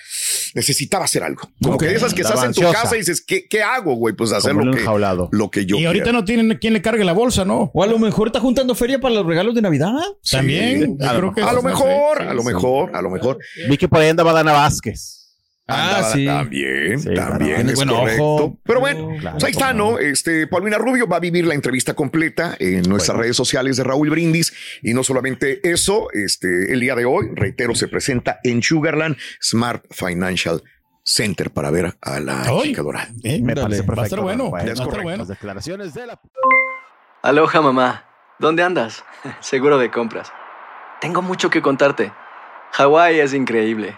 necesitaba 0.56 1.06
hacer 1.06 1.22
algo. 1.22 1.44
Como 1.62 1.76
Ok. 1.76 1.82
que 1.82 1.88
de 1.90 1.96
esas 1.96 2.14
que 2.16 2.22
Estaba 2.22 2.48
estás 2.48 2.58
en 2.58 2.66
tu 2.66 2.72
casa 2.72 2.96
y 2.96 3.00
dices, 3.00 3.22
¿qué, 3.22 3.48
qué 3.48 3.62
hago, 3.62 3.94
güey? 3.96 4.16
Pues 4.16 4.32
hacer 4.32 4.56
lo 4.56 4.72
que, 4.72 4.84
lo 5.32 5.52
que 5.52 5.66
yo 5.66 5.78
y 5.78 5.86
ahorita 5.86 6.06
quiero. 6.06 6.20
no 6.20 6.26
tienen 6.26 6.58
quien 6.58 6.74
le 6.74 6.82
cargue 6.82 7.04
la 7.04 7.14
bolsa, 7.14 7.46
¿no? 7.46 7.70
O 7.74 7.84
a 7.84 7.88
lo 7.88 8.00
mejor 8.00 8.28
está 8.30 8.40
juntando 8.40 8.74
feria 8.74 9.00
para 9.00 9.14
los 9.14 9.26
regalos 9.26 9.54
de 9.54 9.62
Navidad. 9.62 9.94
También. 10.30 10.98
a 11.02 11.14
yo 11.14 11.14
lo 11.14 11.20
creo 11.20 11.34
que 11.36 11.42
A 11.44 11.54
lo 11.54 11.62
mejor, 11.62 12.22
a 12.22 12.34
lo 12.34 12.44
mejor, 12.44 12.96
a 12.96 13.02
lo 13.02 13.10
mejor. 13.12 13.38
Vi 13.70 13.78
que 13.78 13.88
por 13.88 14.00
ahí 14.00 14.10
andaba 14.10 14.34
Dana 14.34 14.54
Vázquez. 14.54 15.21
Ah, 15.74 16.04
sí. 16.14 16.26
También, 16.26 17.00
Sí, 17.00 17.14
también 17.14 17.70
es 17.70 17.84
correcto. 17.84 18.24
ojo. 18.24 18.58
Pero 18.64 18.80
bueno, 18.80 19.10
Claro, 19.20 19.36
pues 19.38 19.44
ahí 19.46 19.52
está, 19.52 19.74
¿no? 19.74 19.98
Este, 20.00 20.48
Paulina 20.48 20.78
Rubio 20.78 21.08
va 21.08 21.18
a 21.18 21.20
vivir 21.20 21.46
la 21.46 21.54
entrevista 21.56 21.94
completa 21.94 22.56
en 22.60 22.84
nuestras 22.84 23.18
redes 23.18 23.36
sociales 23.36 23.78
de 23.78 23.84
Raúl 23.84 24.10
Brindis. 24.10 24.54
Y 24.82 24.94
no 24.94 25.04
solamente 25.04 25.60
eso, 25.70 26.08
este, 26.14 26.74
el 26.74 26.80
día 26.80 26.96
de 26.96 27.06
hoy, 27.06 27.30
reitero, 27.34 27.76
se 27.76 27.88
presenta 27.88 28.40
en 28.44 28.62
Sugarland 28.62 29.18
Smart 29.42 29.84
Financial 29.92 30.62
Center 31.04 31.50
para 31.52 31.72
ver 31.72 31.96
a 32.02 32.20
la 32.20 32.44
Ay. 32.44 32.62
chica 32.70 32.82
dorada. 32.84 33.08
Eh, 33.24 33.42
Me 33.42 33.54
Dale. 33.56 33.62
parece 33.64 33.84
perfecto. 33.84 33.96
Va 33.96 34.02
a 34.02 34.06
estar 34.06 34.20
bueno. 34.22 34.44
Rafael. 34.46 34.68
Va 34.68 34.70
a 34.70 34.74
estar 34.74 34.86
correcto. 34.86 35.04
bueno. 35.04 35.18
Las 35.20 35.28
declaraciones 35.30 35.94
de 35.94 36.06
la... 36.08 36.20
Aloha 37.24 37.62
mamá, 37.62 38.06
¿dónde 38.40 38.64
andas? 38.64 39.04
Seguro 39.42 39.78
de 39.78 39.90
compras. 39.92 40.32
Tengo 41.02 41.22
mucho 41.22 41.50
que 41.50 41.62
contarte. 41.62 42.12
Hawái 42.74 43.20
es 43.20 43.34
increíble. 43.34 43.98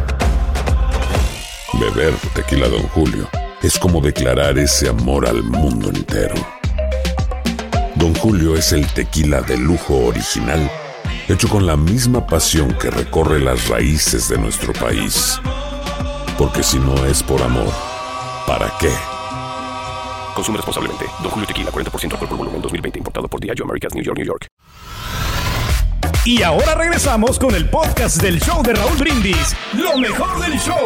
Beber 1.73 2.13
tequila, 2.33 2.67
Don 2.67 2.83
Julio, 2.89 3.29
es 3.61 3.79
como 3.79 4.01
declarar 4.01 4.57
ese 4.57 4.89
amor 4.89 5.25
al 5.25 5.41
mundo 5.43 5.89
entero. 5.89 6.35
Don 7.95 8.13
Julio 8.15 8.55
es 8.55 8.71
el 8.73 8.85
tequila 8.93 9.41
de 9.41 9.57
lujo 9.57 10.05
original, 10.07 10.69
hecho 11.27 11.47
con 11.47 11.65
la 11.65 11.77
misma 11.77 12.27
pasión 12.27 12.73
que 12.73 12.89
recorre 12.89 13.39
las 13.39 13.67
raíces 13.69 14.27
de 14.27 14.37
nuestro 14.37 14.73
país. 14.73 15.39
Porque 16.37 16.61
si 16.61 16.77
no 16.77 17.05
es 17.05 17.23
por 17.23 17.41
amor, 17.41 17.71
¿para 18.45 18.71
qué? 18.79 18.91
Consume 20.35 20.57
responsablemente. 20.57 21.05
Don 21.21 21.31
Julio 21.31 21.47
Tequila, 21.47 21.71
40% 21.71 22.13
alcohol 22.13 22.27
por 22.27 22.37
volumen, 22.37 22.61
2020. 22.61 22.99
Importado 22.99 23.27
por 23.27 23.39
Diageo 23.39 23.65
Americas, 23.65 23.93
New 23.93 24.03
York, 24.03 24.17
New 24.17 24.27
York. 24.27 24.47
Y 26.25 26.43
ahora 26.43 26.75
regresamos 26.75 27.39
con 27.39 27.55
el 27.55 27.69
podcast 27.69 28.21
del 28.21 28.39
show 28.39 28.61
de 28.61 28.73
Raúl 28.73 28.97
Brindis. 28.97 29.55
Lo 29.73 29.97
mejor 29.97 30.39
del 30.39 30.59
show. 30.59 30.85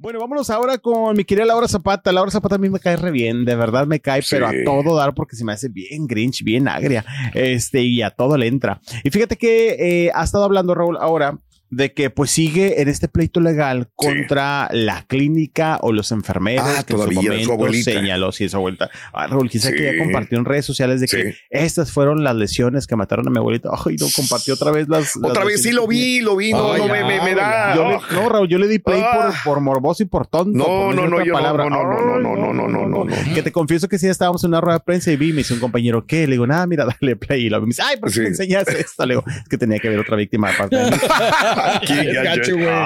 Bueno, 0.00 0.20
vámonos 0.20 0.48
ahora 0.50 0.78
con 0.78 1.16
mi 1.16 1.24
querida 1.24 1.44
Laura 1.44 1.66
Zapata. 1.66 2.12
Laura 2.12 2.30
Zapata 2.30 2.54
a 2.54 2.58
mí 2.58 2.70
me 2.70 2.78
cae 2.78 2.96
re 2.96 3.10
bien, 3.10 3.44
de 3.44 3.56
verdad 3.56 3.84
me 3.84 3.98
cae, 3.98 4.22
pero 4.30 4.46
a 4.46 4.52
todo 4.64 4.94
dar 4.94 5.12
porque 5.12 5.34
se 5.34 5.44
me 5.44 5.52
hace 5.52 5.68
bien 5.68 6.06
grinch, 6.06 6.44
bien 6.44 6.68
agria, 6.68 7.04
este, 7.34 7.82
y 7.82 8.00
a 8.02 8.10
todo 8.10 8.36
le 8.36 8.46
entra. 8.46 8.80
Y 9.02 9.10
fíjate 9.10 9.34
que 9.34 10.04
eh, 10.06 10.12
ha 10.14 10.22
estado 10.22 10.44
hablando 10.44 10.76
Raúl 10.76 10.98
ahora 10.98 11.36
de 11.70 11.92
que 11.92 12.10
pues 12.10 12.30
sigue 12.30 12.80
en 12.80 12.88
este 12.88 13.08
pleito 13.08 13.40
legal 13.40 13.88
contra 13.94 14.68
la 14.72 15.02
clínica 15.06 15.78
o 15.82 15.92
los 15.92 16.12
enfermeros 16.12 16.64
Ah, 16.66 16.82
que 16.84 16.94
en 16.94 16.98
su 16.98 17.04
todavía, 17.08 17.20
su 17.20 17.28
momento 17.28 17.52
abuelita. 17.52 17.90
señaló, 17.92 18.32
sí, 18.32 18.48
su 18.48 18.56
abuelita. 18.56 18.90
Ah, 19.12 19.26
Raúl, 19.26 19.50
quizá 19.50 19.70
que 19.72 19.82
ya 19.84 19.92
Sí. 19.92 19.98
compartió 19.98 20.38
en 20.38 20.44
redes 20.44 20.64
sociales 20.64 21.00
de 21.00 21.06
que 21.08 21.34
estas 21.50 21.92
fueron 21.92 22.24
las 22.24 22.34
lesiones 22.36 22.86
que 22.86 22.96
mataron 22.96 23.26
a 23.28 23.30
mi 23.30 23.38
abuelita. 23.38 23.70
Ay, 23.84 23.96
no, 24.00 24.06
compartió 24.14 24.54
otra 24.54 24.70
vez 24.70 24.88
las... 24.88 25.14
las 25.16 25.30
Otra 25.30 25.44
vez 25.44 25.62
sí 25.62 25.72
lo 25.72 25.86
vi, 25.86 26.20
lo 26.20 26.36
vi, 26.36 26.52
no, 26.52 26.76
no, 26.76 26.86
ya, 26.86 26.92
me, 26.92 27.04
me, 27.04 27.20
me 27.22 27.34
da. 27.34 27.74
yo 27.76 27.88
le- 27.88 27.94
oh. 27.96 28.02
no, 28.12 28.28
Raúl, 28.28 28.48
yo 28.48 28.58
le 28.58 28.66
di 28.68 28.78
play 28.78 29.02
Ah. 29.04 29.30
por, 29.44 29.54
por 29.54 29.60
morboso 29.60 30.02
y 30.02 30.06
por 30.06 30.26
tonto. 30.26 30.56
No, 30.56 30.64
por 30.64 30.94
no, 30.94 31.06
no, 31.08 31.18
yo 31.24 31.32
no, 31.32 31.38
palabra. 31.38 31.68
no, 31.68 31.82
no, 31.84 32.18
no, 32.18 32.18
no, 32.18 32.36
no, 32.36 32.52
no, 32.52 32.68
no, 32.68 32.86
no, 32.88 33.04
no. 33.04 33.34
Que 33.34 33.42
te 33.42 33.52
confieso 33.52 33.88
que 33.88 33.98
sí 33.98 34.06
estábamos 34.08 34.42
en 34.44 34.48
una 34.48 34.60
rueda 34.60 34.78
de 34.78 34.84
prensa 34.84 35.10
y 35.12 35.16
vi, 35.16 35.32
me 35.32 35.38
dice 35.38 35.54
un 35.54 35.60
compañero, 35.60 36.06
¿qué? 36.06 36.26
Le 36.26 36.32
digo, 36.32 36.46
nada, 36.46 36.66
mira, 36.66 36.84
dale 37.00 37.16
play. 37.16 37.46
Y 37.46 37.50
lo 37.50 37.58
vi, 37.60 37.66
me 37.66 37.68
dice, 37.70 37.82
ay, 37.82 37.96
¿por 37.98 38.08
qué 38.08 38.14
Sí. 38.14 38.20
me 38.20 38.28
enseñaste 38.28 38.80
esto? 38.80 39.04
Le 39.06 39.14
digo, 39.14 39.24
es 39.26 39.48
que 39.48 39.58
tenía 39.58 39.78
que 39.78 39.88
ver 39.88 39.98
otra 40.00 40.16
víctima 40.16 40.50
aparte 40.50 40.76
de 40.76 40.90
mí. 40.90 40.96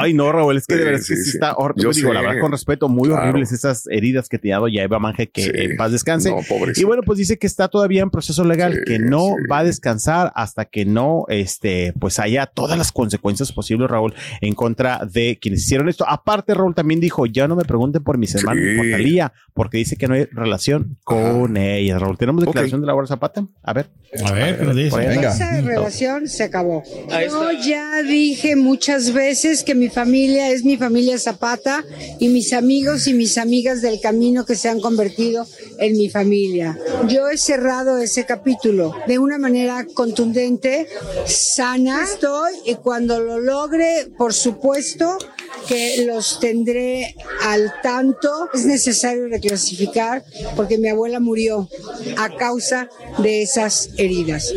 Ay, 0.01 0.15
no, 0.15 0.33
Raúl, 0.33 0.57
es 0.57 0.67
que 0.67 0.75
de 0.75 0.81
Sí, 0.81 0.85
verdad 0.85 1.01
es 1.01 1.09
que 1.09 1.17
sí, 1.17 1.23
sí 1.25 1.31
sí. 1.31 1.37
está 1.37 1.55
horrible. 1.57 1.83
Yo 1.85 1.91
Digo, 1.93 2.13
la 2.13 2.21
verdad, 2.23 2.41
con 2.41 2.53
respeto, 2.53 2.89
muy 2.89 3.09
Claro. 3.09 3.23
horribles 3.25 3.53
esas 3.53 3.87
heridas 3.89 4.29
que 4.29 4.39
te 4.39 4.53
ha 4.53 4.57
dado 4.57 4.69
ya 4.69 4.83
Eva 4.83 4.99
Manje, 4.99 5.29
que 5.31 5.43
Sí. 5.43 5.51
en 5.55 5.77
paz 5.77 5.93
descanse. 5.93 6.31
No, 6.31 6.39
pobrecito. 6.49 6.81
y 6.81 6.85
bueno, 6.85 7.03
pues 7.05 7.19
dice 7.19 7.39
que 7.39 7.47
está 7.47 7.69
todavía 7.69 8.03
en 8.03 8.11
proceso 8.11 8.45
legal, 8.45 8.75
Sí, 8.75 8.81
que 8.87 8.99
no 8.99 9.21
sí. 9.39 9.47
va 9.51 9.59
a 9.59 9.65
descansar 9.65 10.33
hasta 10.35 10.65
que 10.65 10.85
no, 10.85 11.25
este, 11.29 11.93
pues 12.01 12.19
haya 12.19 12.47
todas 12.47 12.77
las 12.79 12.93
consecuencias 12.93 13.53
posibles, 13.53 13.91
Raúl, 13.91 14.15
en 14.41 14.55
contra 14.55 15.01
de 15.11 15.39
quienes 15.41 15.61
hicieron 15.65 15.89
esto. 15.89 16.05
Aparte, 16.09 16.55
Raúl 16.55 16.75
también 16.75 17.01
dijo, 17.01 17.27
ya 17.27 17.47
no 17.49 17.57
me 17.57 17.65
pregunten 17.65 18.03
por 18.03 18.19
mis 18.19 18.35
hermanos, 18.35 18.65
Sí. 18.71 18.77
por 18.77 18.91
Talía, 18.91 19.33
porque 19.55 19.79
dice 19.79 19.97
que 19.97 20.09
no 20.09 20.15
hay 20.15 20.25
relación 20.33 20.99
con 21.05 21.57
ellas, 21.57 22.01
Raúl. 22.01 22.17
¿Tenemos 22.19 22.45
declaración 22.45 22.81
de 22.81 22.87
Laura 22.87 23.07
Zapata? 23.07 23.45
A 23.63 23.73
ver. 23.73 23.87
A 24.25 24.33
ver, 24.33 24.59
¿qué 24.59 24.65
nos 24.65 24.77
dice? 24.77 24.97
Venga. 24.97 25.31
Esa 25.31 25.61
relación 25.61 26.29
se 26.29 26.45
acabó. 26.45 26.83
Yo 26.85 27.51
ya 27.65 28.03
dije 28.03 28.57
muchas 28.63 29.13
veces 29.13 29.63
que 29.65 29.75
mi 29.75 29.89
familia 29.89 30.51
es 30.51 30.65
mi 30.65 30.77
familia 30.77 31.19
Zapata 31.19 31.85
y 32.19 32.29
mis 32.29 32.53
amigos 32.53 33.07
y 33.07 33.15
mis 33.15 33.37
amigas 33.37 33.83
del 33.83 34.01
camino 34.01 34.47
que 34.47 34.55
se 34.55 34.69
han 34.69 34.81
convertido 34.81 35.47
en 35.79 35.93
mi 35.97 36.09
familia. 36.09 36.79
Yo 37.09 37.29
he 37.29 37.37
cerrado 37.37 37.99
ese 37.99 38.25
capítulo 38.25 38.95
de 39.07 39.19
una 39.19 39.39
manera 39.39 39.87
contundente, 39.93 40.89
sana. 41.27 42.05
Estoy 42.05 42.53
y 42.65 42.77
cuando 42.77 43.21
lo 43.21 43.41
logre, 43.41 44.09
por 44.17 44.33
supuesto 44.33 45.19
que 45.67 46.05
los 46.07 46.41
tendré 46.41 47.15
al 47.43 47.73
tanto. 47.83 48.49
Es 48.55 48.65
necesario 48.65 49.29
reclasificar 49.29 50.25
porque 50.57 50.79
mi 50.79 50.89
abuela 50.89 51.21
murió 51.21 51.69
a 52.17 52.35
causa 52.37 52.89
de 53.19 53.43
esas 53.43 53.91
heridas. 53.97 54.55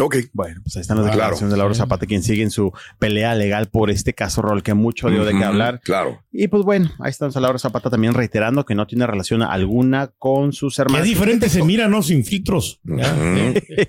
Ok. 0.00 0.16
Bueno, 0.32 0.60
pues 0.62 0.76
ahí 0.76 0.82
están 0.82 0.96
las 0.98 1.06
Ah, 1.06 1.10
declaraciones 1.10 1.38
claro. 1.40 1.50
de 1.54 1.58
Laura 1.58 1.74
Zapata, 1.74 2.06
quien 2.06 2.22
sigue 2.22 2.42
en 2.42 2.50
su 2.50 2.72
pelea 2.98 3.34
legal 3.34 3.68
por 3.68 3.90
este 3.90 4.12
caso, 4.14 4.42
Rol, 4.42 4.62
que 4.62 4.74
mucho 4.74 5.08
dio 5.10 5.24
de 5.24 5.36
qué 5.36 5.44
hablar. 5.44 5.80
Claro. 5.82 6.22
Y 6.32 6.48
pues 6.48 6.62
bueno, 6.62 6.90
ahí 7.00 7.10
está 7.10 7.28
Laura 7.40 7.58
Zapata 7.58 7.90
también 7.90 8.14
reiterando 8.14 8.64
que 8.64 8.74
no 8.74 8.86
tiene 8.86 9.06
relación 9.06 9.42
alguna 9.42 10.10
con 10.18 10.52
sus 10.52 10.78
hermanos. 10.78 11.06
es 11.06 11.12
diferente, 11.12 11.48
se 11.48 11.62
mira, 11.64 11.88
¿no? 11.88 12.02
Sin 12.02 12.24
filtros. 12.24 12.80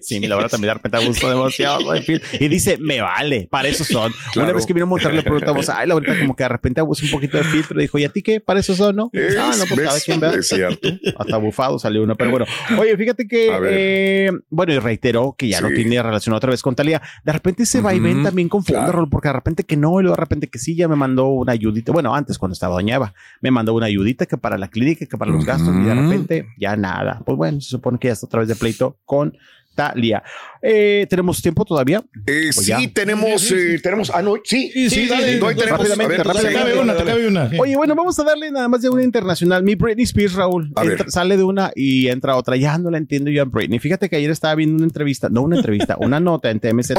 Sí, 0.01 0.19
mi 0.19 0.27
Laura 0.27 0.49
también 0.49 0.69
de 0.69 0.73
repente 0.75 0.97
ha 0.97 1.05
gustado 1.05 1.33
demasiado. 1.37 1.93
en 1.95 2.03
fin. 2.03 2.21
Y 2.39 2.47
dice, 2.47 2.77
me 2.79 3.01
vale, 3.01 3.47
para 3.49 3.67
eso 3.67 3.83
son. 3.83 4.11
Claro. 4.33 4.47
Una 4.49 4.53
vez 4.55 4.65
que 4.65 4.73
vino 4.73 4.85
a 4.85 4.89
montar 4.89 5.13
le 5.13 5.23
preguntamos, 5.23 5.69
ay, 5.69 5.87
Laurita, 5.87 6.17
como 6.19 6.35
que 6.35 6.43
de 6.43 6.49
repente 6.49 6.79
abusa 6.81 7.05
un 7.05 7.11
poquito 7.11 7.37
de 7.37 7.43
filtro. 7.43 7.79
Dijo, 7.79 7.97
¿y 7.97 8.05
a 8.05 8.09
ti 8.09 8.21
qué? 8.21 8.39
¿Para 8.39 8.59
eso 8.59 8.75
son, 8.75 8.95
no? 8.95 9.09
Es, 9.13 9.35
ah, 9.37 9.51
no, 9.57 9.65
pues 9.65 9.81
cada 9.87 9.99
quien 9.99 10.19
vea. 10.19 10.31
es 10.33 10.47
cierto. 10.47 10.89
Hasta 11.17 11.37
bufado 11.37 11.79
salió 11.79 12.03
uno, 12.03 12.15
pero 12.15 12.31
bueno. 12.31 12.45
Oye, 12.77 12.95
fíjate 12.97 13.27
que, 13.27 13.49
eh, 13.69 14.31
bueno, 14.49 14.73
y 14.73 14.79
reiteró 14.79 15.35
que 15.37 15.47
ya 15.47 15.61
no 15.61 15.69
Sí. 15.69 15.75
Relación 16.03 16.35
otra 16.35 16.51
vez 16.51 16.61
con 16.61 16.75
Talía. 16.75 17.01
De 17.23 17.31
repente 17.31 17.63
ese 17.63 17.81
vaivén 17.81 18.17
Ujú, 18.17 18.23
también 18.23 18.49
confunde, 18.49 18.79
claro. 18.79 18.99
Rol, 18.99 19.09
porque 19.09 19.29
de 19.29 19.33
repente 19.33 19.63
que 19.63 19.77
no, 19.77 19.99
y 19.99 20.03
luego 20.03 20.15
de 20.15 20.21
repente 20.21 20.47
que 20.47 20.59
sí, 20.59 20.75
ya 20.75 20.87
me 20.87 20.95
mandó 20.95 21.27
una 21.27 21.51
ayudita. 21.51 21.91
Bueno, 21.91 22.13
antes 22.13 22.37
cuando 22.37 22.53
estaba 22.53 22.75
Doña 22.75 22.95
Eva, 22.95 23.13
me 23.41 23.51
mandó 23.51 23.73
una 23.73 23.87
ayudita 23.87 24.25
que 24.25 24.37
para 24.37 24.57
la 24.57 24.67
clínica, 24.67 25.05
que 25.05 25.17
para 25.17 25.31
los 25.31 25.45
gastos, 25.45 25.75
y 25.75 25.85
de 25.85 25.93
repente 25.93 26.47
ya 26.57 26.75
nada. 26.75 27.21
Pues 27.25 27.37
bueno, 27.37 27.61
se 27.61 27.69
supone 27.69 27.99
que 27.99 28.07
ya 28.07 28.13
está 28.13 28.25
otra 28.25 28.39
vez 28.39 28.49
de 28.49 28.55
pleito 28.55 28.97
con 29.05 29.37
Talía. 29.75 30.23
Eh, 30.61 31.07
¿Tenemos 31.09 31.41
tiempo 31.41 31.63
todavía? 31.65 32.03
Eh, 32.25 32.51
sí, 32.51 32.87
tenemos, 32.89 33.51
eh, 33.51 33.79
tenemos, 33.81 34.09
ah, 34.13 34.21
no, 34.21 34.35
sí, 34.43 34.69
Sí, 34.73 34.89
sí, 34.89 35.07
dale. 35.07 35.39
no, 35.39 35.47
ahí 35.47 35.55
tenemos, 35.55 35.79
Rápidamente, 35.79 36.15
a 36.15 36.17
ver, 36.17 36.27
rápidamente. 36.27 36.49
Te 36.49 36.49
sí, 36.49 36.69
cabe 36.71 36.79
una, 36.81 36.97
te 36.97 37.03
cabe 37.05 37.27
una. 37.27 37.49
Oye, 37.59 37.75
bueno, 37.77 37.95
vamos 37.95 38.19
a 38.19 38.23
darle 38.23 38.51
nada 38.51 38.67
más 38.67 38.81
de 38.81 38.89
una 38.89 39.03
internacional. 39.03 39.63
Mi 39.63 39.75
Britney 39.75 40.03
Spears, 40.03 40.33
Raúl, 40.33 40.71
entra- 40.75 41.09
sale 41.09 41.37
de 41.37 41.43
una 41.43 41.71
y 41.75 42.07
entra 42.07 42.35
otra. 42.35 42.55
Ya 42.57 42.77
no 42.77 42.89
la 42.91 42.97
entiendo 42.97 43.31
yo 43.31 43.41
a 43.41 43.45
Britney. 43.45 43.79
Fíjate 43.79 44.09
que 44.09 44.15
ayer 44.17 44.31
estaba 44.31 44.55
viendo 44.55 44.75
una 44.75 44.85
entrevista, 44.85 45.29
no 45.29 45.41
una 45.41 45.57
entrevista, 45.57 45.95
una 45.99 46.19
nota 46.19 46.49
en 46.51 46.59
TMZ. 46.59 46.93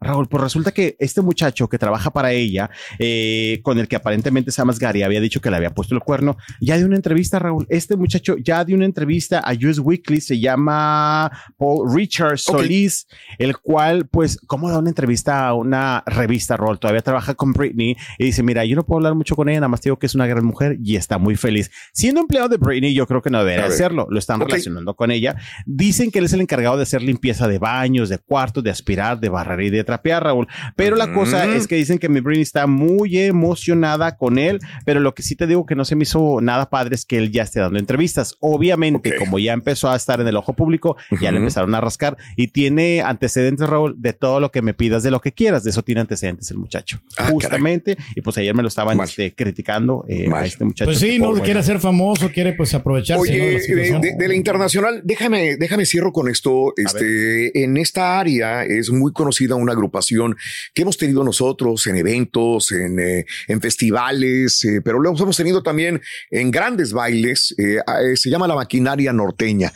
Raúl, 0.00 0.28
pues 0.28 0.42
resulta 0.42 0.72
que 0.72 0.96
este 0.98 1.22
muchacho 1.22 1.68
que 1.68 1.78
trabaja 1.78 2.10
para 2.12 2.32
ella, 2.32 2.70
eh, 2.98 3.60
con 3.62 3.78
el 3.78 3.88
que 3.88 3.96
aparentemente 3.96 4.50
se 4.50 4.58
llama 4.58 4.74
Gary, 4.78 5.02
había 5.02 5.20
dicho 5.20 5.40
que 5.40 5.50
le 5.50 5.56
había 5.56 5.70
puesto 5.70 5.94
el 5.94 6.00
cuerno, 6.00 6.36
ya 6.60 6.76
de 6.78 6.84
una 6.84 6.96
entrevista, 6.96 7.38
Raúl. 7.38 7.66
Este 7.68 7.96
muchacho 7.96 8.36
ya 8.38 8.64
de 8.64 8.74
una 8.74 8.84
entrevista 8.84 9.38
a 9.40 9.52
US 9.52 9.78
Weekly, 9.78 10.20
se 10.20 10.38
llama 10.38 11.30
Paul 11.56 11.94
Richard 11.94 12.38
Solís, 12.38 12.95
el 13.38 13.58
cual, 13.58 14.08
pues, 14.08 14.38
¿cómo 14.46 14.70
da 14.70 14.78
una 14.78 14.90
entrevista 14.90 15.46
a 15.46 15.54
una 15.54 16.02
revista, 16.06 16.56
Raúl? 16.56 16.78
Todavía 16.78 17.02
trabaja 17.02 17.34
con 17.34 17.52
Britney 17.52 17.96
y 18.18 18.24
dice, 18.24 18.42
mira, 18.42 18.64
yo 18.64 18.76
no 18.76 18.84
puedo 18.84 18.98
hablar 18.98 19.14
mucho 19.14 19.36
con 19.36 19.48
ella, 19.48 19.60
nada 19.60 19.68
más 19.68 19.80
te 19.80 19.88
digo 19.88 19.98
que 19.98 20.06
es 20.06 20.14
una 20.14 20.26
gran 20.26 20.44
mujer 20.44 20.78
y 20.82 20.96
está 20.96 21.18
muy 21.18 21.36
feliz. 21.36 21.70
Siendo 21.92 22.20
empleado 22.20 22.48
de 22.48 22.56
Britney, 22.56 22.94
yo 22.94 23.06
creo 23.06 23.22
que 23.22 23.30
no 23.30 23.38
debería 23.38 23.66
hacerlo, 23.66 24.06
lo 24.10 24.18
están 24.18 24.40
relacionando 24.40 24.94
con 24.94 25.10
ella. 25.10 25.36
Dicen 25.66 26.10
que 26.10 26.18
él 26.18 26.24
es 26.24 26.32
el 26.32 26.40
encargado 26.40 26.76
de 26.76 26.84
hacer 26.84 27.02
limpieza 27.02 27.48
de 27.48 27.58
baños, 27.58 28.08
de 28.08 28.18
cuartos, 28.18 28.62
de 28.62 28.70
aspirar, 28.70 29.20
de 29.20 29.28
barrer 29.28 29.60
y 29.62 29.70
de 29.70 29.84
trapear, 29.84 30.24
Raúl. 30.24 30.46
Pero 30.76 30.96
la 30.96 31.12
cosa 31.12 31.46
es 31.46 31.66
que 31.66 31.76
dicen 31.76 31.98
que 31.98 32.08
mi 32.08 32.20
Britney 32.20 32.42
está 32.42 32.66
muy 32.66 33.18
emocionada 33.18 34.16
con 34.16 34.38
él, 34.38 34.60
pero 34.84 35.00
lo 35.00 35.14
que 35.14 35.22
sí 35.22 35.36
te 35.36 35.46
digo 35.46 35.66
que 35.66 35.74
no 35.74 35.84
se 35.84 35.96
me 35.96 36.02
hizo 36.04 36.40
nada 36.40 36.70
padre 36.70 36.94
es 36.94 37.04
que 37.04 37.18
él 37.18 37.30
ya 37.30 37.42
esté 37.42 37.60
dando 37.60 37.78
entrevistas. 37.78 38.36
Obviamente, 38.40 39.16
como 39.16 39.38
ya 39.38 39.52
empezó 39.52 39.90
a 39.90 39.96
estar 39.96 40.20
en 40.20 40.28
el 40.28 40.36
ojo 40.36 40.52
público, 40.54 40.96
ya 41.20 41.32
le 41.32 41.38
empezaron 41.38 41.74
a 41.74 41.80
rascar 41.80 42.16
y 42.36 42.48
tiene 42.48 42.85
antecedentes, 43.04 43.68
Raúl, 43.68 43.94
de 43.98 44.12
todo 44.12 44.40
lo 44.40 44.50
que 44.50 44.62
me 44.62 44.74
pidas, 44.74 45.02
de 45.02 45.10
lo 45.10 45.20
que 45.20 45.32
quieras. 45.32 45.64
De 45.64 45.70
eso 45.70 45.82
tiene 45.82 46.00
antecedentes 46.00 46.50
el 46.50 46.58
muchacho. 46.58 47.00
Ah, 47.18 47.28
Justamente. 47.30 47.96
Y 48.14 48.20
pues 48.20 48.36
ayer 48.38 48.54
me 48.54 48.62
lo 48.62 48.68
estaban 48.68 48.98
este, 49.00 49.34
criticando 49.34 50.04
eh, 50.08 50.28
a 50.32 50.44
este 50.44 50.64
muchacho. 50.64 50.86
Pues 50.88 50.98
sí, 50.98 51.18
no 51.18 51.32
quiere 51.34 51.62
ser 51.62 51.78
famoso, 51.80 52.30
quiere 52.30 52.52
pues 52.52 52.74
aprovecharse. 52.74 53.18
¿no? 53.20 53.24
de 53.24 53.40
Oye, 53.40 53.52
la 53.52 53.58
de, 53.58 53.60
situación. 53.60 54.00
de- 54.00 54.14
de 54.16 54.28
la 54.28 54.34
internacional, 54.34 55.00
déjame, 55.04 55.56
déjame 55.56 55.84
cierro 55.86 56.12
con 56.12 56.28
esto. 56.28 56.72
Este, 56.76 57.62
en 57.64 57.76
esta 57.76 58.18
área 58.18 58.64
es 58.64 58.90
muy 58.90 59.12
conocida 59.12 59.54
una 59.54 59.72
agrupación 59.72 60.36
que 60.74 60.82
hemos 60.82 60.96
tenido 60.96 61.22
nosotros 61.24 61.86
en 61.86 61.96
eventos, 61.96 62.72
en, 62.72 62.98
eh, 62.98 63.26
en 63.48 63.60
festivales, 63.60 64.64
eh, 64.64 64.80
pero 64.84 65.00
lo 65.00 65.10
hemos 65.16 65.36
tenido 65.36 65.62
también 65.62 66.00
en 66.30 66.50
grandes 66.50 66.92
bailes. 66.92 67.54
eh, 67.58 67.76
eh, 67.78 68.16
se 68.16 68.30
llama 68.30 68.46
la 68.46 68.54
maquinaria 68.54 69.12
norteña. 69.12 69.72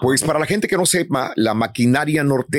Pues 0.00 0.22
para 0.22 0.38
la 0.38 0.46
gente 0.46 0.68
que 0.68 0.76
no 0.76 0.86
sepa, 0.86 1.32
la 1.36 1.54
maquinaria 1.54 2.22
norteña 2.24 2.51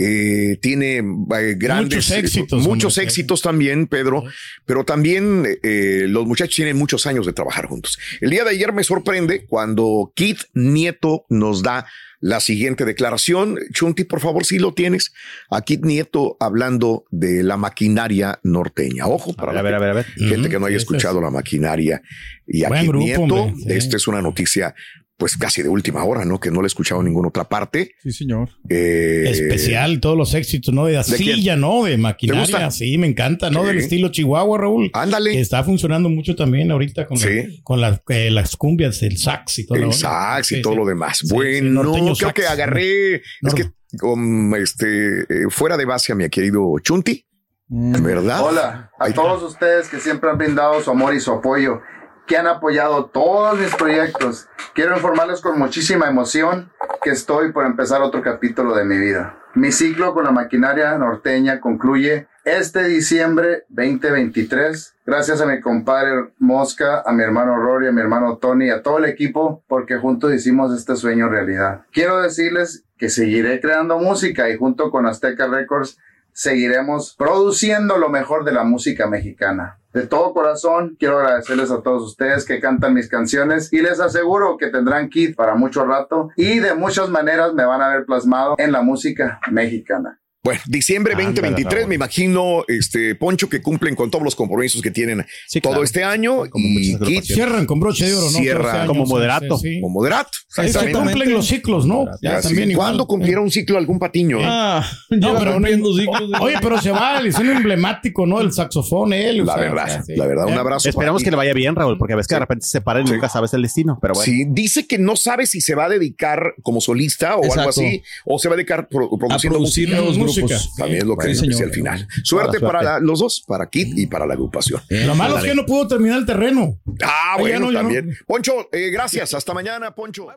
eh, 0.00 0.58
tiene 0.62 0.98
eh, 0.98 1.54
grandes 1.56 2.08
Muchos 2.08 2.10
éxitos, 2.12 2.62
muchos 2.62 2.98
éxitos 2.98 3.42
también, 3.42 3.88
Pedro, 3.88 4.22
pero 4.64 4.84
también 4.84 5.44
eh, 5.64 6.04
los 6.08 6.24
muchachos 6.24 6.54
tienen 6.54 6.76
muchos 6.76 7.06
años 7.06 7.26
de 7.26 7.32
trabajar 7.32 7.66
juntos. 7.66 7.98
El 8.20 8.30
día 8.30 8.44
de 8.44 8.50
ayer 8.50 8.72
me 8.72 8.84
sorprende 8.84 9.44
cuando 9.46 10.12
Kit 10.14 10.38
Nieto 10.54 11.26
nos 11.28 11.64
da 11.64 11.86
la 12.20 12.38
siguiente 12.38 12.84
declaración. 12.84 13.58
Chunti, 13.72 14.04
por 14.04 14.20
favor, 14.20 14.44
si 14.44 14.60
lo 14.60 14.72
tienes. 14.72 15.12
A 15.50 15.62
Kit 15.62 15.84
Nieto 15.84 16.36
hablando 16.38 17.04
de 17.10 17.42
la 17.42 17.56
maquinaria 17.56 18.38
norteña. 18.44 19.06
Ojo, 19.08 19.34
para 19.34 19.58
a 19.58 19.62
ver, 19.62 19.74
a 19.74 19.78
ver, 19.80 19.90
a 19.90 19.94
ver. 19.94 20.06
gente 20.16 20.48
que 20.48 20.60
no 20.60 20.66
haya 20.66 20.76
escuchado 20.76 21.20
la 21.20 21.30
maquinaria 21.30 22.02
y 22.46 22.62
a 22.62 22.68
Buen 22.68 22.82
Kit 22.82 22.88
grupo, 22.90 23.04
Nieto. 23.04 23.52
sí. 23.56 23.64
Esta 23.72 23.96
es 23.96 24.06
una 24.06 24.22
noticia, 24.22 24.76
pues 25.18 25.36
casi 25.36 25.62
de 25.62 25.68
última 25.68 26.04
hora, 26.04 26.24
¿no? 26.24 26.38
Que 26.38 26.50
no 26.52 26.62
la 26.62 26.66
he 26.66 26.68
escuchado 26.68 27.00
en 27.00 27.08
ninguna 27.08 27.28
otra 27.28 27.42
parte. 27.48 27.90
Sí, 28.02 28.12
señor. 28.12 28.50
Eh, 28.68 29.24
Especial, 29.28 29.98
todos 29.98 30.16
los 30.16 30.32
éxitos, 30.32 30.72
¿no? 30.72 30.86
De 30.86 30.92
quién? 31.16 31.34
silla, 31.36 31.56
¿no? 31.56 31.82
De 31.84 31.90
¿Te 31.92 31.98
maquinaria. 31.98 32.40
gusta? 32.42 32.70
Sí, 32.70 32.96
me 32.98 33.08
encanta, 33.08 33.50
¿no? 33.50 33.62
Sí. 33.62 33.66
Del 33.66 33.78
estilo 33.78 34.08
Chihuahua, 34.10 34.58
Raúl. 34.58 34.90
Ándale. 34.94 35.32
Que 35.32 35.40
está 35.40 35.64
funcionando 35.64 36.08
mucho 36.08 36.36
también 36.36 36.70
ahorita 36.70 37.04
con, 37.06 37.18
la- 37.18 37.26
Sí. 37.26 37.60
con 37.64 37.80
la- 37.80 38.00
eh, 38.10 38.30
las 38.30 38.56
cumbias, 38.56 39.02
el 39.02 39.18
sax 39.18 39.58
y 39.58 39.66
todo. 39.66 39.76
el 39.78 39.92
sax 39.92 40.52
y 40.52 40.62
todo 40.62 40.76
lo 40.76 40.86
demás. 40.86 41.22
bueno, 41.28 41.82
creo 41.92 42.14
sax. 42.14 42.32
que 42.34 42.46
agarré. 42.46 43.16
Es 43.16 43.54
que 43.56 43.64
um, 44.02 44.54
este 44.54 45.22
eh, 45.22 45.46
fuera 45.50 45.76
de 45.76 45.84
base 45.84 46.12
a 46.12 46.14
mi 46.14 46.28
querido 46.28 46.74
Chunti, 46.80 47.26
¿verdad? 47.68 48.40
Hola 48.44 48.90
a 48.98 49.04
Ahí 49.04 49.10
está. 49.10 49.22
todos 49.22 49.42
ustedes 49.42 49.88
que 49.88 49.98
siempre 49.98 50.30
han 50.30 50.38
brindado 50.38 50.80
su 50.80 50.90
amor 50.92 51.12
y 51.14 51.20
su 51.20 51.32
apoyo, 51.32 51.80
que 52.28 52.36
han 52.36 52.46
apoyado 52.46 53.06
todos 53.06 53.58
mis 53.58 53.74
proyectos. 53.74 54.48
Quiero 54.74 54.94
informarles 54.94 55.40
con 55.40 55.58
muchísima 55.58 56.08
emoción 56.08 56.70
que 57.02 57.10
estoy 57.10 57.52
por 57.52 57.64
empezar 57.64 58.02
otro 58.02 58.22
capítulo 58.22 58.76
de 58.76 58.84
mi 58.84 58.98
vida. 58.98 59.36
Mi 59.54 59.72
ciclo 59.72 60.12
con 60.14 60.24
la 60.24 60.30
maquinaria 60.30 60.96
norteña 60.98 61.58
concluye 61.58 62.28
este 62.44 62.84
diciembre 62.84 63.64
2023. 63.70 64.94
Gracias 65.06 65.40
a 65.40 65.46
mi 65.46 65.60
compadre 65.60 66.28
Mosca, 66.38 67.02
a 67.04 67.12
mi 67.12 67.22
hermano 67.22 67.56
Rory, 67.56 67.88
a 67.88 67.92
mi 67.92 68.02
hermano 68.02 68.36
Tony 68.36 68.70
a 68.70 68.82
todo 68.82 68.98
el 68.98 69.06
equipo, 69.06 69.64
porque 69.66 69.96
juntos 69.96 70.34
hicimos 70.34 70.76
este 70.76 70.96
sueño 70.96 71.28
realidad. 71.28 71.86
Quiero 71.92 72.20
decirles 72.20 72.84
que 72.98 73.08
seguiré 73.08 73.60
creando 73.60 73.98
música 73.98 74.50
y 74.50 74.58
junto 74.58 74.90
con 74.90 75.06
Azteca 75.06 75.46
Records 75.46 75.98
seguiremos 76.38 77.16
produciendo 77.18 77.98
lo 77.98 78.10
mejor 78.10 78.44
de 78.44 78.52
la 78.52 78.62
música 78.62 79.08
mexicana. 79.08 79.80
De 79.92 80.06
todo 80.06 80.32
corazón, 80.32 80.94
quiero 80.96 81.18
agradecerles 81.18 81.72
a 81.72 81.82
todos 81.82 82.04
ustedes 82.04 82.44
que 82.44 82.60
cantan 82.60 82.94
mis 82.94 83.08
canciones 83.08 83.72
y 83.72 83.80
les 83.80 83.98
aseguro 83.98 84.56
que 84.56 84.68
tendrán 84.68 85.08
kit 85.08 85.34
para 85.34 85.56
mucho 85.56 85.84
rato 85.84 86.28
y 86.36 86.60
de 86.60 86.74
muchas 86.74 87.08
maneras 87.08 87.54
me 87.54 87.64
van 87.64 87.82
a 87.82 87.88
ver 87.88 88.06
plasmado 88.06 88.54
en 88.58 88.70
la 88.70 88.82
música 88.82 89.40
mexicana. 89.50 90.20
Bueno, 90.48 90.62
diciembre 90.66 91.12
Ándale, 91.12 91.26
2023, 91.32 91.74
Raúl. 91.82 91.88
me 91.88 91.94
imagino, 91.96 92.64
este 92.68 93.14
Poncho, 93.14 93.48
que 93.50 93.60
cumplen 93.60 93.94
con 93.94 94.10
todos 94.10 94.24
los 94.24 94.34
compromisos 94.34 94.80
que 94.80 94.90
tienen 94.90 95.26
Sí, 95.46 95.60
todo 95.60 95.72
claro. 95.72 95.84
este 95.84 96.04
año 96.04 96.48
Como 96.50 96.66
y 96.78 96.94
agrupaciones. 96.94 97.26
Cierran 97.26 97.66
con 97.66 97.80
broche 97.80 98.06
de 98.06 98.14
oro, 98.14 98.30
¿no? 98.30 98.38
Cierra 98.38 98.62
Todos 98.72 98.78
los 98.78 98.86
como 98.88 99.06
moderato. 99.06 99.58
sí, 99.58 99.74
sí. 99.74 99.80
como 99.82 99.92
moderato. 99.94 100.30
Se 100.48 100.92
cumplen 100.92 101.32
los 101.32 101.46
ciclos, 101.46 101.86
¿no? 101.86 102.06
Ya 102.22 102.40
también. 102.40 102.72
¿Cuándo 102.74 103.06
cumplieron 103.06 103.44
un 103.44 103.50
ciclo 103.50 103.76
algún 103.78 103.98
patiño? 103.98 104.38
Ah, 104.42 104.84
No, 105.10 105.38
pero 105.38 105.60
no- 105.60 105.66
ciclos. 105.68 105.96
de- 105.96 106.38
Oye, 106.40 106.56
pero 106.62 106.80
se 106.80 106.90
vale, 106.90 107.28
es 107.28 107.38
un 107.38 107.50
emblemático, 107.50 108.26
¿no? 108.26 108.40
El 108.40 108.52
saxofón, 108.52 109.12
él. 109.12 109.44
La 109.44 109.56
verdad, 109.56 109.84
o 109.84 109.88
sea, 109.88 110.02
sí. 110.02 110.16
la 110.16 110.26
verdad, 110.26 110.46
un 110.46 110.54
abrazo. 110.54 110.88
Esperamos 110.88 111.22
que 111.22 111.30
le 111.30 111.36
vaya 111.36 111.52
bien, 111.52 111.74
Raúl, 111.76 111.98
porque 111.98 112.14
a 112.14 112.16
veces 112.16 112.28
que 112.28 112.34
de 112.36 112.40
repente 112.40 112.66
se 112.66 112.80
para 112.80 113.00
y 113.00 113.06
Sí. 113.06 113.12
nunca 113.12 113.28
sabes 113.28 113.52
el 113.54 113.62
destino. 113.62 113.98
Pero 114.00 114.14
bueno. 114.14 114.24
Sí, 114.24 114.46
dice 114.48 114.86
que 114.86 114.98
no 114.98 115.16
sabe 115.16 115.46
si 115.46 115.60
se 115.60 115.74
va 115.74 115.84
a 115.86 115.88
dedicar 115.88 116.54
como 116.62 116.80
solista 116.80 117.36
o 117.36 117.52
algo 117.52 117.68
así, 117.68 118.02
o 118.24 118.38
se 118.38 118.48
va 118.48 118.54
a 118.54 118.56
dedicar 118.56 118.88
pro- 118.88 119.06
A 119.12 119.18
produciendo 119.18 119.58
producir 119.58 119.88
música. 119.88 119.96
nuevos 120.00 120.18
Música. 120.42 120.58
grupos. 120.58 120.76
También 120.76 120.98
es 121.02 121.04
lo 121.08 121.16
que 121.16 121.34
Sí, 121.34 121.48
dice 121.48 121.64
al 121.64 121.70
final. 121.70 122.08
Suerte 122.24 122.60
para 122.60 122.80
suerte. 122.80 122.84
la- 122.84 123.00
los 123.00 123.20
dos, 123.20 123.44
para 123.46 123.68
Kit 123.68 123.96
y 123.98 124.06
para 124.06 124.26
la 124.26 124.34
agrupación. 124.34 124.80
Lo 124.88 125.14
malo 125.14 125.38
es 125.38 125.44
que 125.44 125.54
no 125.54 125.64
pudo 125.66 125.86
terminar 125.88 126.18
el 126.18 126.26
terreno. 126.26 126.78
Ah, 127.04 127.36
bueno, 127.38 127.70
no. 127.70 127.78
también. 127.78 128.16
Poncho, 128.26 128.52
eh, 128.72 128.90
gracias. 128.90 129.34
Hasta 129.34 129.54
mañana, 129.54 129.94
Poncho. 129.94 130.28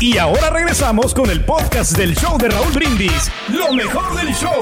Y 0.00 0.18
ahora 0.18 0.50
regresamos 0.50 1.14
con 1.14 1.30
el 1.30 1.44
podcast 1.44 1.96
del 1.96 2.14
show 2.14 2.36
de 2.38 2.48
Raúl 2.48 2.72
Brindis. 2.72 3.30
Lo 3.48 3.72
mejor 3.72 4.14
del 4.16 4.34
show. 4.34 4.60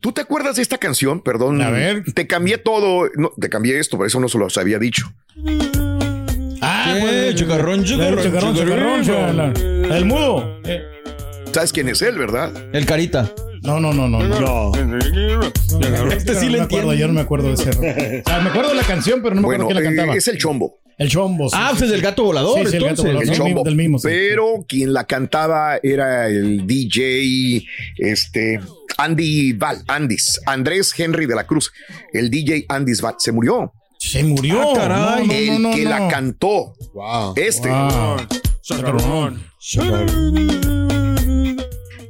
¿Tú 0.00 0.12
te 0.12 0.20
acuerdas 0.20 0.56
de 0.56 0.62
esta 0.62 0.78
canción? 0.78 1.22
Perdón. 1.22 1.62
A 1.62 1.70
ver. 1.70 2.04
Te 2.14 2.26
cambié 2.26 2.58
todo. 2.58 3.08
No, 3.16 3.32
te 3.40 3.48
cambié 3.48 3.78
esto, 3.78 3.96
por 3.96 4.06
eso 4.06 4.20
no 4.20 4.28
se 4.28 4.38
los 4.38 4.58
había 4.58 4.78
dicho. 4.78 5.06
Ah, 6.66 6.92
¿Qué? 6.94 7.00
pues, 7.00 7.34
Chucarrón, 7.34 7.84
chucarrón, 7.84 8.22
chucarrón, 8.24 8.54
chucarrón, 8.56 9.02
chucarrón. 9.04 9.54
chucarrón. 9.54 9.92
El 9.92 10.04
mudo. 10.06 10.60
Eh, 10.64 10.82
¿Sabes 11.52 11.72
quién 11.72 11.88
es 11.88 12.02
él, 12.02 12.18
verdad? 12.18 12.50
El 12.72 12.86
carita. 12.86 13.30
No, 13.62 13.80
no, 13.80 13.92
no, 13.92 14.08
no. 14.08 14.18
no. 14.22 14.72
Este 16.10 16.34
sí 16.34 16.46
no 16.46 16.52
le 16.52 16.58
entiende. 16.58 16.98
yo 16.98 17.06
no 17.06 17.14
me 17.14 17.20
acuerdo 17.20 17.48
de 17.48 17.54
ese. 17.54 17.70
O 17.70 18.22
sea, 18.28 18.40
me 18.40 18.50
acuerdo 18.50 18.70
de 18.70 18.76
la 18.76 18.82
canción, 18.82 19.20
pero 19.22 19.34
no 19.34 19.40
me 19.42 19.46
Bueno, 19.46 19.64
acuerdo 19.64 19.80
quién 19.80 19.84
la 19.84 19.92
eh, 19.92 19.96
cantaba. 19.96 20.18
es 20.18 20.28
el 20.28 20.38
chombo. 20.38 20.78
El 20.98 21.08
chombo. 21.08 21.48
sí, 21.48 21.56
Ah, 21.58 21.68
sí, 21.70 21.78
pues 21.78 21.82
es 21.82 21.88
sí. 21.88 21.92
del 21.94 22.02
gato 22.02 22.24
volador, 22.24 22.58
Sí, 22.60 22.66
sí, 22.70 22.76
el 22.76 22.84
gato 22.84 23.02
volador. 23.02 23.22
El 23.24 23.30
chombo. 23.32 23.62
del 23.64 23.76
mismo, 23.76 23.98
sí. 23.98 24.08
Pero 24.08 24.64
quien 24.68 24.92
la 24.92 25.04
cantaba 25.04 25.78
era 25.82 26.28
el 26.28 26.66
DJ, 26.66 27.64
este, 27.98 28.60
Andy 28.98 29.52
Val, 29.54 29.82
Andis, 29.88 30.40
Andrés 30.46 30.92
Henry 30.98 31.26
de 31.26 31.34
la 31.34 31.44
Cruz. 31.46 31.72
El 32.12 32.30
DJ 32.30 32.66
Andis 32.68 33.00
Val 33.00 33.14
se 33.18 33.32
murió. 33.32 33.72
Se 34.10 34.22
murió. 34.22 34.60
Ah, 34.60 34.72
caray. 34.74 35.26
No, 35.26 35.26
no, 35.26 35.32
el 35.32 35.62
no, 35.62 35.68
no, 35.70 35.74
que 35.74 35.84
no. 35.84 35.90
la 35.90 36.08
cantó. 36.08 36.74
Este. 37.36 37.68
Wow. 37.70 38.16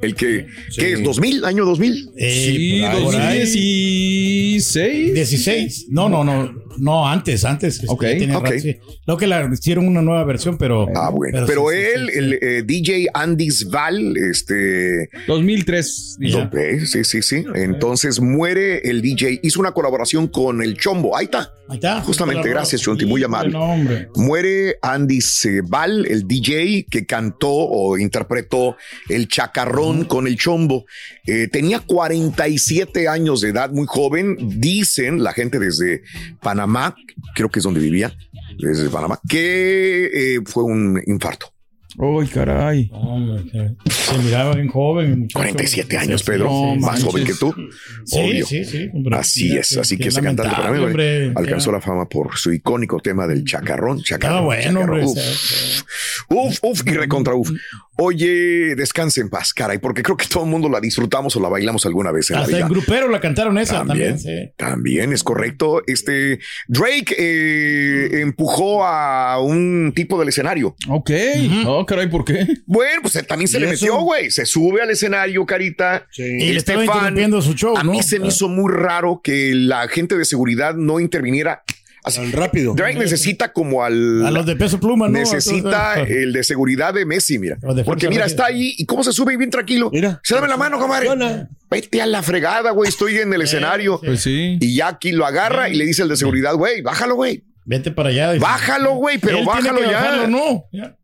El 0.05 0.15
que, 0.15 0.47
¿qué 0.77 0.93
es? 0.93 1.01
¿2000? 1.01 1.45
¿Año 1.45 1.65
2000? 1.65 2.11
Eh, 2.17 2.45
Sí, 2.45 2.81
por 2.83 2.91
ahí, 2.91 3.05
por 3.05 3.15
ahí. 3.17 3.39
2016. 3.41 5.15
16. 5.15 5.87
No, 5.91 6.09
no, 6.09 6.25
no. 6.25 6.65
No, 6.79 7.09
antes, 7.09 7.45
antes. 7.45 7.83
Ok, 7.87 8.05
ok. 8.05 8.43
rato, 8.43 8.59
sí. 8.59 8.77
Lo 9.07 9.17
que 9.17 9.27
la 9.27 9.49
hicieron 9.53 9.87
una 9.87 10.03
nueva 10.03 10.25
versión, 10.25 10.59
pero. 10.59 10.87
Ah, 10.95 11.11
bueno. 11.11 11.45
Pero, 11.47 11.67
sí, 11.71 11.77
sí, 11.77 11.83
él, 11.95 12.07
sí, 12.07 12.13
sí. 12.13 12.19
el 12.19 12.33
eh, 12.43 12.63
DJ 12.65 13.07
Andis 13.15 13.71
Val, 13.71 14.17
este. 14.17 15.09
2003. 15.27 16.17
Ya. 16.21 16.45
Ok, 16.45 16.57
sí, 16.85 17.05
sí, 17.05 17.23
sí. 17.23 17.45
Entonces 17.55 18.21
muere 18.21 18.89
el 18.89 19.03
DJ. 19.03 19.41
Hizo 19.43 19.61
una 19.61 19.73
colaboración 19.73 20.29
con 20.29 20.63
el 20.63 20.77
Chombo. 20.77 21.17
Ahí 21.17 21.25
está. 21.25 21.53
Ahí 21.69 21.77
está. 21.77 22.01
Justamente, 22.03 22.49
gracias, 22.49 22.83
Chonti, 22.83 23.07
muy 23.07 23.23
amable. 23.23 23.53
No, 23.53 23.65
hombre. 23.65 24.09
Muere 24.17 24.77
Andy 24.83 25.21
Val, 25.69 26.07
el 26.07 26.27
DJ 26.27 26.87
que 26.91 27.07
cantó 27.07 27.51
o 27.51 27.97
interpretó 27.97 28.77
el 29.09 29.29
chacarrón 29.29 29.94
con 30.03 30.27
el 30.27 30.37
chombo. 30.37 30.85
Eh, 31.27 31.47
tenía 31.47 31.79
47 31.79 33.07
años 33.07 33.41
de 33.41 33.51
edad, 33.51 33.71
muy 33.71 33.87
joven. 33.87 34.37
Dicen 34.61 35.23
la 35.23 35.33
gente 35.33 35.61
desde 35.61 36.03
Panamá, 36.43 36.97
creo 37.37 37.49
que 37.51 37.61
es 37.61 37.63
donde 37.63 37.79
vivía, 37.81 38.13
desde 38.59 38.89
Panamá, 38.91 39.21
que 39.29 40.07
eh, 40.13 40.41
fue 40.45 40.65
un 40.65 41.01
infarto. 41.07 41.53
Uy, 41.97 42.27
caray. 42.27 42.91
Se, 43.89 44.19
miraba 44.19 44.57
bien 44.57 44.67
joven. 44.67 45.07
el 45.13 45.17
muchacho. 45.19 45.39
47 45.39 45.97
años, 45.97 46.25
Pedro, 46.25 46.51
más 46.75 46.81
manches. 46.81 47.05
joven 47.05 47.25
que 47.25 47.35
tú. 47.35 47.55
Sí, 48.05 48.19
Obvio. 48.19 48.47
sí, 48.47 48.65
sí. 48.65 48.89
hombre. 48.93 49.17
Así 49.17 49.45
Mira, 49.45 49.61
es, 49.61 49.77
así 49.79 49.97
qué 49.97 50.03
que 50.03 50.09
ese 50.09 50.21
cantante 50.21 50.57
para 50.57 50.73
mí 50.73 50.79
hombre. 50.85 51.33
alcanzó 51.37 51.71
Ya. 51.71 51.77
la 51.77 51.81
fama 51.81 52.09
por 52.09 52.37
su 52.37 52.53
icónico 52.53 52.99
tema 52.99 53.29
del 53.29 53.45
chacarrón. 53.45 54.03
chacarrón 54.03 54.39
Ah, 54.39 54.41
bueno, 54.41 54.81
chacarrón. 54.81 55.05
hombre. 55.07 55.23
Uf. 55.23 55.83
Uf, 56.31 56.59
uf 56.63 56.83
y 56.85 56.91
recontra 56.95 57.35
uf. 57.37 57.49
Oye, 57.97 58.75
descanse 58.77 59.21
en 59.21 59.31
paz, 59.31 59.53
caray, 59.55 59.79
porque 59.79 60.03
creo 60.03 60.17
que 60.17 60.27
todo 60.27 60.45
el 60.45 60.51
mundo 60.51 60.69
la 60.69 60.81
disfrutamos 60.81 61.35
o 61.37 61.41
la 61.41 61.49
bailamos 61.49 61.87
alguna 61.87 62.11
vez 62.13 62.31
en 62.31 62.37
Hasta 62.37 62.51
la 62.51 62.57
el 62.59 62.63
vida. 62.65 62.69
grupero 62.69 63.09
la 63.09 63.21
cantaron 63.21 63.57
esa 63.59 63.79
También, 63.85 64.17
también. 64.17 64.49
sí. 64.49 64.53
también 64.57 65.13
es 65.13 65.23
correcto. 65.23 65.83
Este 65.87 66.41
Drake 66.69 67.15
eh, 67.17 68.21
empujó 68.21 68.85
a 68.85 69.41
un 69.41 69.93
tipo 69.95 70.19
del 70.19 70.29
escenario. 70.31 70.75
Ok. 70.89 71.11
Oh, 71.67 71.87
caray, 71.87 72.09
¿por 72.09 72.25
qué? 72.25 72.47
Bueno, 72.67 73.03
pues 73.03 73.25
también 73.27 73.49
se 73.49 73.59
¿Y 73.59 73.61
le 73.61 73.67
eso? 73.67 73.75
este 73.75 73.87
metió, 73.87 74.01
güey. 74.03 74.31
Se 74.31 74.45
sube 74.47 74.83
al 74.83 74.91
escenario, 74.91 75.47
carita. 75.47 76.07
Y 76.17 76.53
le 76.53 76.57
estaba 76.57 76.85
interrumpiendo 76.85 77.41
su 77.43 77.55
show, 77.55 77.77
A 77.77 77.85
mí 77.85 77.99
¿no? 77.99 78.03
se 78.03 78.19
me 78.19 78.29
hizo 78.29 78.49
muy 78.49 78.73
raro 78.73 79.21
que 79.23 79.53
la 79.55 79.87
gente 79.89 80.17
de 80.17 80.25
seguridad 80.25 80.75
no 80.75 81.01
interviniera. 81.01 81.63
Así, 82.05 82.21
rápido. 82.33 82.75
Drake 82.75 82.99
necesita 82.99 83.53
como 83.53 83.83
al. 83.83 84.27
A 84.27 84.31
los 84.31 84.45
de 84.45 84.57
peso 84.57 84.79
pluma, 84.79 85.07
¿no? 85.09 85.19
Necesita 85.19 85.95
Entonces, 85.95 86.17
el 86.23 86.33
de 86.35 86.45
seguridad 86.45 86.93
de 86.93 87.07
Messi, 87.07 87.39
mira. 87.39 87.57
Porque 87.85 88.11
mira, 88.11 88.27
está 88.27 88.45
ahí 88.47 88.75
y 88.77 88.85
cómo 88.85 89.03
se 89.03 89.11
sube 89.13 89.37
bien 89.39 89.49
tranquilo. 89.51 89.89
Mira. 89.91 90.21
Se 90.23 90.35
dame 90.35 90.47
la 90.49 90.59
mano, 90.59 90.79
comadre. 90.79 91.09
Vete 91.71 92.03
a 92.03 92.07
la 92.07 92.23
fregada, 92.23 92.73
güey. 92.73 92.89
Estoy 92.89 93.17
en 93.19 93.33
el 93.33 93.41
escenario. 93.43 93.99
Pues 94.05 94.21
sí. 94.21 94.59
Y 94.61 94.77
ya 94.77 94.89
aquí 94.89 95.13
lo 95.13 95.25
agarra 95.25 95.71
y 95.71 95.75
le 95.77 95.87
dice 95.87 96.03
al 96.03 96.09
de 96.11 96.17
seguridad, 96.17 96.55
güey, 96.55 96.83
bájalo, 96.83 97.15
güey. 97.15 97.43
Vete 97.65 97.91
para 97.91 98.11
allá. 98.11 98.33
dice. 98.33 98.45
Bájalo, 98.45 98.97
güey, 98.97 99.17
pero 99.19 99.39
Él 99.39 99.45
tiene 99.45 99.61
bájalo 99.61 99.81
que 99.81 99.87
ya. 99.91 99.93
bajarlo, 100.01 100.27
no. 100.29 100.65
Ya. 100.73 100.97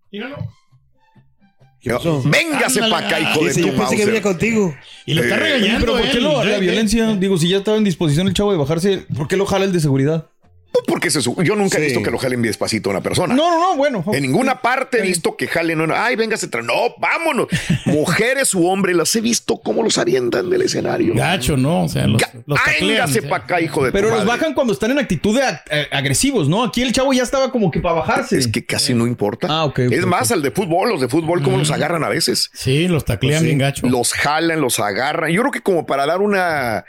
Véngase 2.26 2.80
para 2.90 3.06
acá, 3.06 3.20
hijo 3.20 3.42
de 3.44 3.54
tu 3.54 3.60
yo 3.60 3.74
pensé 3.76 3.96
que 3.96 4.04
venía 4.04 4.20
contigo. 4.22 4.74
Y 5.06 5.14
lo 5.14 5.22
está 5.22 5.36
Eh, 5.36 5.38
regañando. 5.38 5.80
Pero 5.86 5.92
¿por 5.98 6.10
qué 6.10 6.18
él, 6.18 6.24
lo, 6.24 6.44
la 6.44 6.58
violencia? 6.58 7.16
Digo, 7.16 7.38
si 7.38 7.48
ya 7.48 7.58
estaba 7.58 7.78
en 7.78 7.84
disposición 7.84 8.28
el 8.28 8.34
chavo 8.34 8.52
de 8.52 8.58
bajarse, 8.58 9.06
¿por 9.16 9.28
qué 9.28 9.38
lo 9.38 9.46
jala 9.46 9.64
el 9.64 9.72
de 9.72 9.80
seguridad? 9.80 10.26
Pues 10.72 10.85
porque 10.87 11.11
se 11.11 11.20
su- 11.20 11.35
yo 11.42 11.56
nunca 11.56 11.78
he 11.78 11.80
visto 11.80 12.02
que 12.02 12.11
lo 12.11 12.18
jalen 12.18 12.42
despacito 12.42 12.90
a 12.90 12.92
una 12.92 13.00
persona. 13.02 13.35
No, 13.35 13.50
no, 13.50 13.61
no, 13.72 13.76
bueno. 13.76 14.04
En 14.12 14.22
ninguna 14.22 14.61
parte 14.62 14.98
he 14.98 15.02
visto 15.02 15.37
que 15.37 15.46
jalen. 15.48 15.80
una- 15.80 16.04
Ay, 16.04 16.14
véngase. 16.16 16.48
tra- 16.50 16.64
No, 16.64 16.94
vámonos. 16.98 17.48
Mujeres 17.87 18.54
u 18.54 18.66
hombres, 18.66 18.94
las 18.96 19.14
he 19.16 19.20
visto 19.20 19.56
cómo 19.59 19.83
los 19.83 19.98
avientan 19.98 20.48
del 20.48 20.62
escenario. 20.62 21.14
Gacho, 21.14 21.56
¿no? 21.56 21.85
O 21.85 21.88
sea, 21.88 22.06
los, 22.06 22.22
los 22.46 22.62
taclean. 22.62 23.11
Para 23.28 23.44
acá, 23.44 23.61
hijo 23.61 23.83
de 23.85 23.90
tu 23.90 23.92
Pero 23.94 24.09
los 24.11 24.18
madre. 24.24 24.28
bajan 24.30 24.54
cuando 24.54 24.72
están 24.72 24.90
en 24.92 24.98
actitud 24.98 25.37
de 25.37 25.42
ag- 25.44 25.62
eh, 25.70 25.87
agresivos, 25.90 26.48
¿no? 26.48 26.62
Aquí 26.64 26.83
el 26.83 26.92
chavo 26.92 27.12
ya 27.12 27.22
estaba 27.22 27.50
como 27.50 27.70
que 27.70 27.80
para 27.80 27.96
bajarse. 27.96 28.38
Es 28.38 28.46
que 28.48 28.64
casi 28.64 28.94
no 28.94 29.06
importa. 29.06 29.48
Ah, 29.50 29.64
ok. 29.64 29.78
es 29.80 30.06
más, 30.06 30.30
al 30.30 30.42
de 30.42 30.50
fútbol, 30.50 30.88
los 30.90 31.00
de 31.00 31.09
fútbol, 31.09 31.42
cómo 31.42 31.59
los 31.59 31.70
agarran 31.70 32.04
a 32.04 32.09
veces. 32.09 32.50
Sí, 32.54 32.87
los 32.88 33.04
taclean 33.04 33.40
Sí, 33.40 33.46
bien 33.46 33.59
gacho. 33.59 33.88
Los 33.88 34.12
jalan, 34.12 34.61
los 34.61 34.78
agarran. 34.80 35.30
Yo 35.33 35.40
creo 35.42 35.52
que 35.52 35.61
como 35.62 35.85
para 35.87 36.06
dar 36.06 36.20
una. 36.20 36.85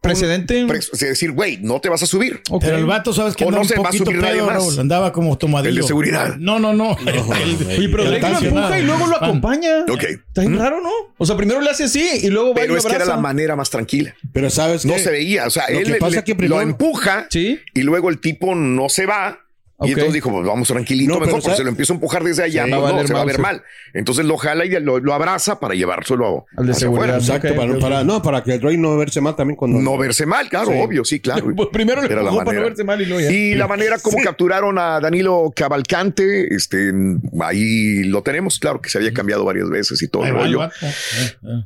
Precedente. 0.00 0.62
un- 0.62 0.68
pre- 0.68 0.78
es 0.78 0.90
decir, 1.00 1.32
güey, 1.32 1.58
no 1.60 1.80
te 1.80 1.88
vas 1.88 2.02
a 2.02 2.06
subir. 2.06 2.40
Pero 2.60 2.76
el 2.76 2.86
vato, 2.86 3.12
¿sabes 3.24 3.36
que 3.36 3.44
O 3.44 3.48
andaba 3.48 3.62
no 3.64 3.68
se 3.68 3.74
un 3.74 3.78
va 3.78 3.82
a 3.82 3.90
poquito 3.90 4.04
subir 4.06 4.20
nadie 4.20 4.34
pedo, 4.34 4.46
más. 4.46 4.54
Raúl? 4.56 4.78
Andaba 4.78 5.12
como 5.12 5.38
tomadillo. 5.38 5.68
El 5.70 5.76
de 5.76 5.82
seguridad. 5.82 6.36
No, 6.36 6.58
no, 6.58 6.72
no. 6.72 6.90
Oye, 6.92 7.88
pero 7.90 8.04
Drake 8.04 8.28
lo 8.30 8.38
empuja 8.38 8.78
y 8.78 8.82
luego 8.82 9.06
lo 9.06 9.16
acompaña. 9.16 9.84
Ok. 9.90 10.02
Está 10.04 10.40
bien 10.42 10.58
raro, 10.58 10.80
¿no? 10.80 10.90
O 11.18 11.26
sea, 11.26 11.36
primero 11.36 11.60
le 11.60 11.70
hace 11.70 11.84
así 11.84 12.06
y 12.22 12.28
luego 12.30 12.48
va 12.54 12.60
y 12.60 12.62
Pero 12.62 12.72
lo 12.74 12.78
es 12.78 12.86
que 12.86 12.94
era 12.94 13.04
la 13.04 13.16
manera 13.16 13.56
más 13.56 13.70
tranquila. 13.70 14.14
Pero 14.32 14.50
sabes 14.50 14.84
No 14.84 14.94
qué? 14.94 14.98
se 15.00 15.10
veía. 15.10 15.46
O 15.46 15.50
sea, 15.50 15.68
Lo 15.70 15.78
él 15.78 15.84
que 15.86 15.94
pasa 15.94 16.16
le- 16.16 16.24
que 16.24 16.34
primero- 16.34 16.56
lo 16.56 16.62
empuja 16.62 17.26
Sí. 17.30 17.58
y 17.74 17.82
luego 17.82 18.08
el 18.10 18.20
tipo 18.20 18.54
no 18.54 18.88
se 18.88 19.06
va. 19.06 19.40
Y 19.86 19.90
entonces 19.92 20.12
dijo, 20.14 20.30
pues 20.30 20.46
vamos 20.46 20.68
tranquilito 20.68 21.14
No, 21.14 21.20
mejor, 21.20 21.40
porque 21.42 21.56
se 21.56 21.62
lo 21.64 21.70
empiezo 21.70 21.92
a 21.92 21.96
empujar 21.96 22.24
desde 22.24 22.42
allá, 22.44 22.64
Sí, 22.64 22.70
pues 22.70 22.82
va 22.82 22.92
no, 22.92 23.06
se 23.06 23.14
va 23.14 23.20
a 23.20 23.24
ver 23.24 23.36
sí. 23.36 23.42
mal. 23.42 23.62
Entonces 23.92 24.24
lo 24.24 24.36
jala 24.36 24.64
y 24.64 24.70
lo, 24.80 24.98
lo 25.00 25.14
abraza 25.14 25.60
para 25.60 25.74
llevárselo 25.74 26.46
Al 26.56 26.66
de 26.66 26.72
hacia 26.72 26.80
seguridad. 26.80 27.16
afuera. 27.16 27.36
Exacto, 27.38 27.80
para, 27.80 28.04
no, 28.04 28.22
para 28.22 28.42
que 28.42 28.54
el 28.54 28.60
Drake 28.60 28.76
no 28.78 28.96
verse 28.96 29.20
mal 29.20 29.36
también 29.36 29.56
cuando. 29.56 29.78
No 29.80 29.96
verse 29.98 30.26
mal, 30.26 30.48
claro, 30.48 30.72
Sí. 30.72 30.78
obvio, 30.78 31.04
sí, 31.04 31.20
claro. 31.20 31.46
Pues 31.56 31.68
primero 31.72 32.00
le 32.02 32.06
Era 32.06 32.16
la 32.22 32.28
empujó 32.30 32.44
para 32.44 32.58
no 32.58 32.64
verse 32.64 32.84
mal 32.84 33.00
y 33.00 33.06
luego 33.06 33.20
ya. 33.20 33.32
Y 33.32 33.54
la 33.54 33.68
manera 33.68 33.98
como 33.98 34.18
capturaron 34.22 34.78
a 34.78 35.00
Danilo 35.00 35.52
Cavalcante, 35.54 36.54
este, 36.54 36.92
ahí 37.40 38.04
lo 38.04 38.22
tenemos, 38.22 38.58
claro 38.58 38.80
que 38.80 38.88
se 38.88 38.98
había 38.98 39.12
cambiado 39.12 39.44
varias 39.44 39.68
veces 39.70 40.00
y 40.02 40.08
todo 40.08 40.22
Ahí 40.24 40.30
el 40.30 40.34
rollo. 40.36 40.68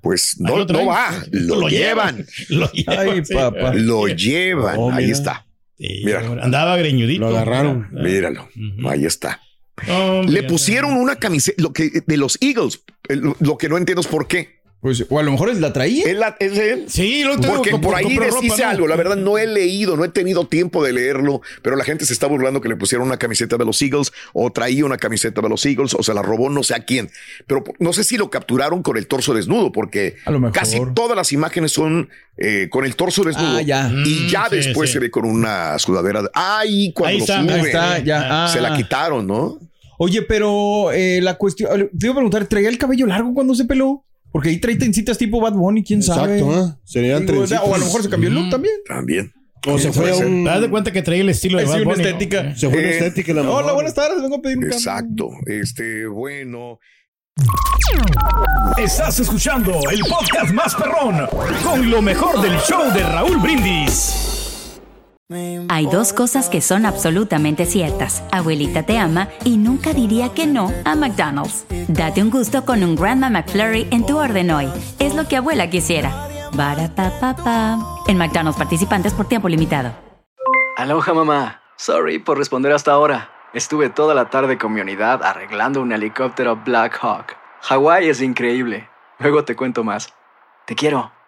Pues 0.03 0.37
no, 0.39 0.59
lo 0.59 0.65
no 0.67 0.87
va, 0.87 1.11
lo, 1.31 1.69
llevan, 1.69 2.27
Lo 2.49 2.71
llevan. 2.73 2.99
Ay, 3.09 3.23
papá. 3.23 3.73
lo 3.75 4.07
llevan, 4.09 4.77
Oh, 4.79 4.93
ahí 4.93 5.11
está, 5.11 5.45
Sí, 5.79 6.03
Mira. 6.05 6.21
Andaba 6.43 6.77
greñudito. 6.77 7.21
Lo 7.21 7.29
agarraron. 7.29 7.89
míralo, 7.93 8.49
ahí 8.89 9.05
está. 9.05 9.41
Le 10.27 10.43
pusieron 10.43 10.93
una 10.93 11.17
camiseta 11.17 11.63
lo 11.63 11.73
que, 11.73 12.03
de 12.05 12.17
los 12.17 12.37
Eagles, 12.41 12.83
lo 13.41 13.57
que 13.59 13.69
no 13.69 13.77
entiendo 13.77 14.01
es 14.01 14.09
por 14.09 14.27
qué. 14.27 14.58
Pues, 14.81 15.05
o 15.09 15.19
a 15.19 15.25
lo 15.25 15.33
mejor 15.33 15.53
la 15.57 15.73
traía. 15.73 16.05
Es 16.07 16.17
la- 16.17 16.37
es 16.39 16.57
él. 16.57 16.85
Sí, 16.89 17.25
lo 17.25 17.37
tengo 17.41 17.57
Porque 17.57 17.71
por 17.79 17.97
ahí 17.97 18.17
dice 18.41 18.63
algo, 18.63 18.87
la 18.87 18.95
verdad 18.95 19.17
no 19.17 19.37
he 19.37 19.45
leído, 19.49 19.97
no 19.97 20.05
he 20.05 20.09
tenido 20.09 20.47
tiempo 20.47 20.85
de 20.85 20.93
leerlo, 20.93 21.41
pero 21.63 21.75
la 21.75 21.83
gente 21.83 22.05
se 22.07 22.13
está 22.13 22.29
burlando 22.29 22.61
que 22.61 22.69
le 22.69 22.77
pusieron 22.77 23.09
una 23.09 23.17
camiseta 23.17 23.57
de 23.57 23.65
los 23.65 23.83
Eagles 23.83 24.13
o 24.35 24.53
traía 24.53 24.85
una 24.85 24.97
camiseta 24.97 25.41
de 25.41 25.49
los 25.49 25.67
Eagles 25.67 25.95
o 25.95 26.03
se 26.05 26.15
la 26.15 26.23
robó 26.23 26.49
no 26.49 26.63
sé 26.63 26.77
a 26.77 26.85
quién, 26.85 27.11
pero 27.49 27.65
no 27.81 27.93
sé 27.93 28.05
si 28.05 28.17
lo 28.17 28.31
capturaron 28.31 28.85
con 28.85 28.97
el 28.97 29.09
torso 29.09 29.35
desnudo 29.35 29.73
porque 29.73 30.15
A 30.25 30.31
lo 30.31 30.39
mejor. 30.39 30.55
casi 30.55 30.79
todas 30.95 31.17
las 31.17 31.33
imágenes 31.33 31.73
son 31.73 32.09
eh, 32.37 32.69
con 32.71 32.85
el 32.85 32.95
torso 32.95 33.25
desnudo 33.25 33.57
Ah, 33.59 33.63
ya. 33.63 33.91
y 34.07 34.29
ya 34.31 34.45
Mm, 34.45 34.51
sí, 34.51 34.57
después 34.59 34.91
sí. 34.91 34.95
se 34.95 35.01
ve 35.01 35.11
con 35.11 35.25
una 35.25 35.77
sudadera. 35.81 36.23
de- 36.23 36.31
Ay, 36.35 36.93
cuando 36.93 37.15
Ahí 37.15 37.19
lo 37.19 37.25
está, 37.25 37.41
sube, 37.43 37.53
Ahí 37.53 37.61
está, 37.67 37.99
ya. 37.99 38.47
se 38.53 38.61
la 38.61 38.75
Ah. 38.75 38.77
quitaron, 38.77 39.27
¿no? 39.27 39.59
Oye, 39.99 40.23
pero 40.23 40.93
eh, 40.93 41.19
la 41.21 41.35
cuestión. 41.35 41.91
Te 41.99 42.07
iba 42.07 42.13
a 42.13 42.15
preguntar, 42.15 42.47
¿traía 42.47 42.69
el 42.69 42.79
cabello 42.79 43.07
largo 43.07 43.35
cuando 43.35 43.57
se 43.57 43.65
peló? 43.65 44.05
Porque 44.33 44.51
ahí 44.51 44.59
trae 44.59 44.77
trencitas 44.77 45.17
tipo 45.19 45.41
Bad 45.41 45.55
Bunny, 45.55 45.83
quién 45.83 46.03
sabe. 46.03 46.39
Exacto, 46.41 46.69
¿eh? 46.69 46.75
Serían 46.85 47.27
trencitas. 47.27 47.61
o 47.65 47.75
a 47.75 47.79
lo 47.79 47.85
mejor 47.87 48.03
se 48.03 48.09
cambió 48.11 48.29
el 48.29 48.35
look 48.35 48.51
también. 48.51 48.75
También. 48.87 49.33
O 49.67 49.79
se 49.79 49.93
fue 49.93 50.11
a 50.11 50.17
un. 50.17 50.45
Te 50.45 50.51
das 50.51 50.61
de 50.61 50.71
cuenta 50.71 50.93
que 50.93 51.03
traía 51.03 51.23
el 51.23 51.29
estilo 51.31 51.59
de 51.59 51.65
Bad 51.65 51.75
una 51.83 51.85
Bunny, 51.85 52.03
¿no? 52.03 52.09
estética. 52.09 52.55
Se 52.57 52.69
fue 52.71 52.79
una 52.79 52.89
Eh, 52.89 52.99
estética. 52.99 53.33
la 53.35 53.51
Hola, 53.51 53.73
buenas 53.73 53.95
tardes. 53.95 54.23
Vengo 54.23 54.37
a 54.37 54.41
pedir 54.43 54.59
un 54.59 54.63
cambio. 54.65 54.79
Exacto. 54.79 55.31
Este, 55.47 56.07
bueno. 56.07 56.79
Estás 58.77 59.21
escuchando 59.21 59.73
el 59.93 60.01
podcast 60.01 60.53
más 60.53 60.75
perrón 60.75 61.27
con 61.65 61.89
lo 61.91 62.03
mejor 62.03 62.41
del 62.43 62.57
show 62.61 62.93
de 62.93 63.03
Raúl 63.03 63.39
Brindis. 63.39 64.38
Hay 65.69 65.85
dos 65.87 66.15
cosas 66.15 66.49
que 66.49 66.63
son 66.63 66.87
absolutamente 66.87 67.67
ciertas. 67.67 68.23
Abuelita 68.33 68.85
te 68.85 68.99
ama 68.99 69.29
y 69.45 69.59
nunca 69.59 69.93
diría 69.93 70.33
que 70.33 70.47
no 70.47 70.73
a 70.87 70.95
McDonald's. 70.95 71.67
Date 71.89 72.23
un 72.23 72.31
gusto 72.31 72.65
con 72.65 72.83
un 72.83 72.97
Grandma 72.97 73.29
McFlurry 73.29 73.89
en 73.91 74.07
tu 74.07 74.17
orden 74.17 74.51
hoy. 74.51 74.71
Es 74.99 75.15
lo 75.15 75.29
que 75.29 75.37
abuela 75.37 75.69
quisiera. 75.69 76.11
En 78.07 78.17
McDonald's 78.17 78.57
participantes 78.57 79.13
por 79.13 79.29
tiempo 79.29 79.51
limitado. 79.51 79.93
Aloha 80.79 81.13
mamá. 81.13 81.61
Sorry 81.77 82.19
por 82.19 82.39
responder 82.39 82.73
hasta 82.73 82.93
ahora. 82.93 83.31
Estuve 83.53 83.91
toda 83.91 84.15
la 84.15 84.31
tarde 84.31 84.57
con 84.57 84.73
mi 84.73 84.81
unidad 84.81 85.23
arreglando 85.23 85.83
un 85.83 85.93
helicóptero 85.93 86.57
Black 86.57 86.99
Hawk. 87.03 87.37
Hawái 87.61 88.09
es 88.09 88.23
increíble. 88.23 88.89
Luego 89.19 89.45
te 89.45 89.55
cuento 89.55 89.85
más. 89.85 90.15
Te 90.65 90.75
quiero. 90.75 91.18